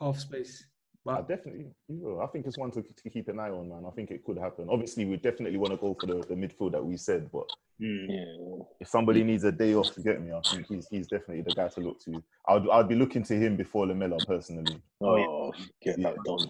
[0.00, 0.66] half space.
[1.06, 2.20] I But definitely, he will.
[2.20, 3.84] I think it's one to, to keep an eye on, man.
[3.86, 4.68] I think it could happen.
[4.70, 7.48] Obviously, we definitely want to go for the, the midfield that we said, but
[7.80, 8.06] Mm.
[8.08, 8.64] Yeah.
[8.80, 11.52] if somebody needs a day off to get me, I think he's he's definitely the
[11.54, 12.22] guy to look to.
[12.46, 14.80] I'd I'd be looking to him before Lamela personally.
[15.00, 16.48] Oh, get that done.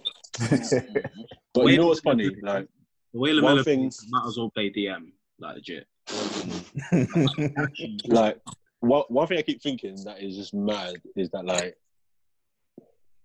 [1.54, 2.28] But Wait, you know what's funny?
[2.42, 2.66] Like
[3.14, 5.86] The way One Lamela thing- plays, might as well play DM, like legit.
[8.06, 8.38] like
[8.80, 11.76] one, one thing I keep thinking that is just mad is that like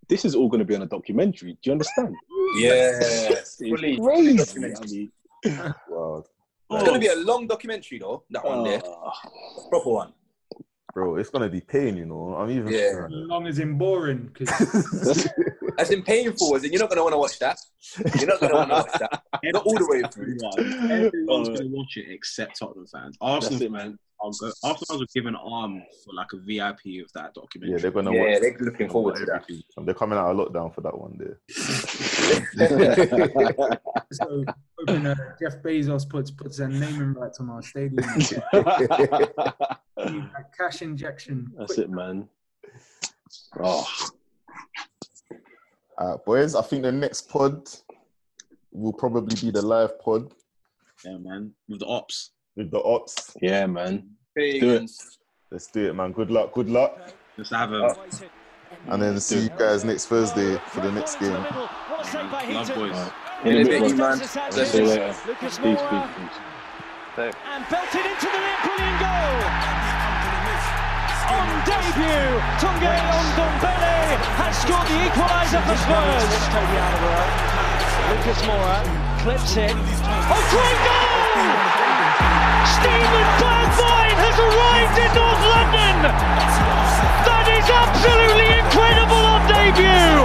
[0.09, 1.53] this is all going to be on a documentary.
[1.53, 2.15] Do you understand?
[2.55, 3.97] Yes, It's fully.
[3.97, 4.55] crazy.
[4.65, 6.23] I mean, wow,
[6.71, 8.23] It's gonna be a long documentary though.
[8.29, 9.11] That one there, oh,
[9.69, 10.13] proper one.
[10.93, 12.35] bro, it's gonna be pain, you know.
[12.35, 12.71] I'm even.
[12.71, 13.07] Yeah.
[13.09, 14.49] long as in boring because
[15.77, 17.59] As in painful, as in you're not gonna want to watch that.
[18.17, 19.21] You're not gonna want to watch that.
[19.43, 20.37] Not all the way through.
[20.89, 23.17] Everyone's gonna watch it except Tottenham fans.
[23.19, 23.99] Arsenal, it, man.
[24.27, 24.51] I'll go.
[24.63, 27.75] Arsenal will give an arm for like a VIP of that documentary.
[27.75, 28.13] Yeah, they're gonna.
[28.13, 29.43] Yeah, watch, they're looking forward to that.
[29.43, 29.85] everything.
[29.85, 31.39] They're coming out of lockdown for that one there.
[34.11, 34.43] So
[34.79, 38.03] hoping uh, Jeff Bezos puts puts their naming rights on our stadium.
[40.57, 41.51] Cash injection.
[41.57, 42.27] That's it, man.
[43.59, 43.85] Oh,
[45.97, 47.67] Uh, boys, I think the next pod
[48.71, 50.31] will probably be the live pod
[51.03, 51.53] Yeah, man.
[51.67, 52.31] With the ops.
[52.55, 53.35] with the ops.
[53.41, 54.11] yeah, man.
[54.37, 55.17] Pagans.
[55.49, 56.11] Let's do it, man.
[56.11, 56.53] Good luck.
[56.53, 57.13] Good luck.
[57.37, 57.95] Let's have a uh,
[58.87, 61.33] And then see you guys next Thursday for the next game.
[61.33, 63.11] love boys.
[63.45, 64.19] In a bit, Big man.
[64.19, 64.27] man.
[64.51, 65.15] See you later.
[65.39, 66.37] Peace, peace, peace.
[67.17, 69.41] And belted into the net, brilliant goal!
[71.33, 72.29] On debut,
[72.61, 76.29] Tanguy Ndombele has scored the equaliser for Spurs.
[78.09, 78.85] Lucas Moura
[79.23, 79.73] clips it.
[80.29, 81.66] Oh, great goal!
[82.75, 83.27] Stephen
[84.19, 85.95] has arrived in North London!
[87.27, 90.17] That is absolutely incredible on debut!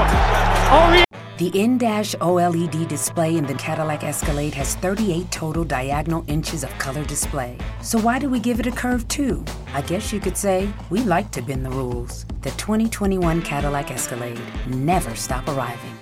[0.75, 1.05] Oh, Ori-
[1.39, 7.05] The in-dash OLED display in the Cadillac Escalade has 38 total diagonal inches of color
[7.05, 7.59] display.
[7.83, 9.45] So why do we give it a curve too?
[9.75, 12.27] I guess you could say we like to bend the rules.
[12.43, 16.02] The 2021 Cadillac Escalade never stop arriving.